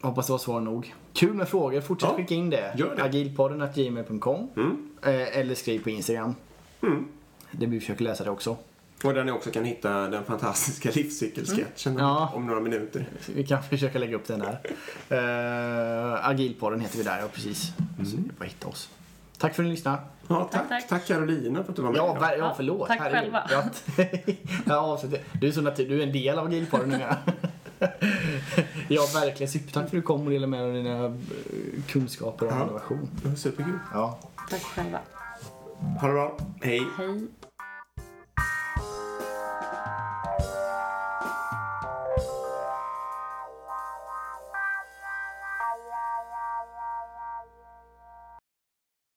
[0.00, 0.94] Hoppas det var svar nog.
[1.12, 2.74] Kul med frågor, fortsätt Ja, skicka in det.
[2.78, 3.02] gör det.
[3.02, 4.88] Agilpodden gmail.com Mm.
[5.02, 6.34] eh, eller skriv på Instagram.
[6.82, 7.04] Mm.
[7.50, 8.56] Det vi försöker läsa det också.
[9.04, 12.04] Och där ni också kan hitta den fantastiska livscykelsketchen Mm.
[12.04, 12.32] Ja.
[12.34, 13.08] om några minuter.
[13.34, 14.58] Vi kan försöka lägga upp den där.
[15.10, 17.72] Uh, Agilpodden heter vi där, ja precis.
[17.98, 18.06] Mm.
[18.10, 18.90] Så det är bara att hitta oss.
[19.38, 19.98] Tack för att ni lyssnade.
[20.28, 20.88] Ja, tack, Tack, tack.
[20.88, 21.98] tack Carolina för att du var med.
[21.98, 22.88] Ja, ver- ja förlåt.
[22.88, 23.20] tack Herregud.
[23.32, 23.50] själva.
[24.66, 24.98] Ja,
[25.40, 27.16] du, är så natur, du är en del av Agilpodden numera.
[28.88, 29.52] ja, verkligen.
[29.52, 31.12] Supertack för att du kom och delade med dig av dina eh,
[31.88, 32.62] kunskaper och Ja.
[32.62, 33.08] innovation.
[33.24, 33.78] Var superkul.
[33.94, 34.18] Ja.
[34.50, 34.98] Tack själva.
[36.00, 36.36] Ha det bra.
[36.60, 36.82] Hej.
[36.98, 37.26] Hej.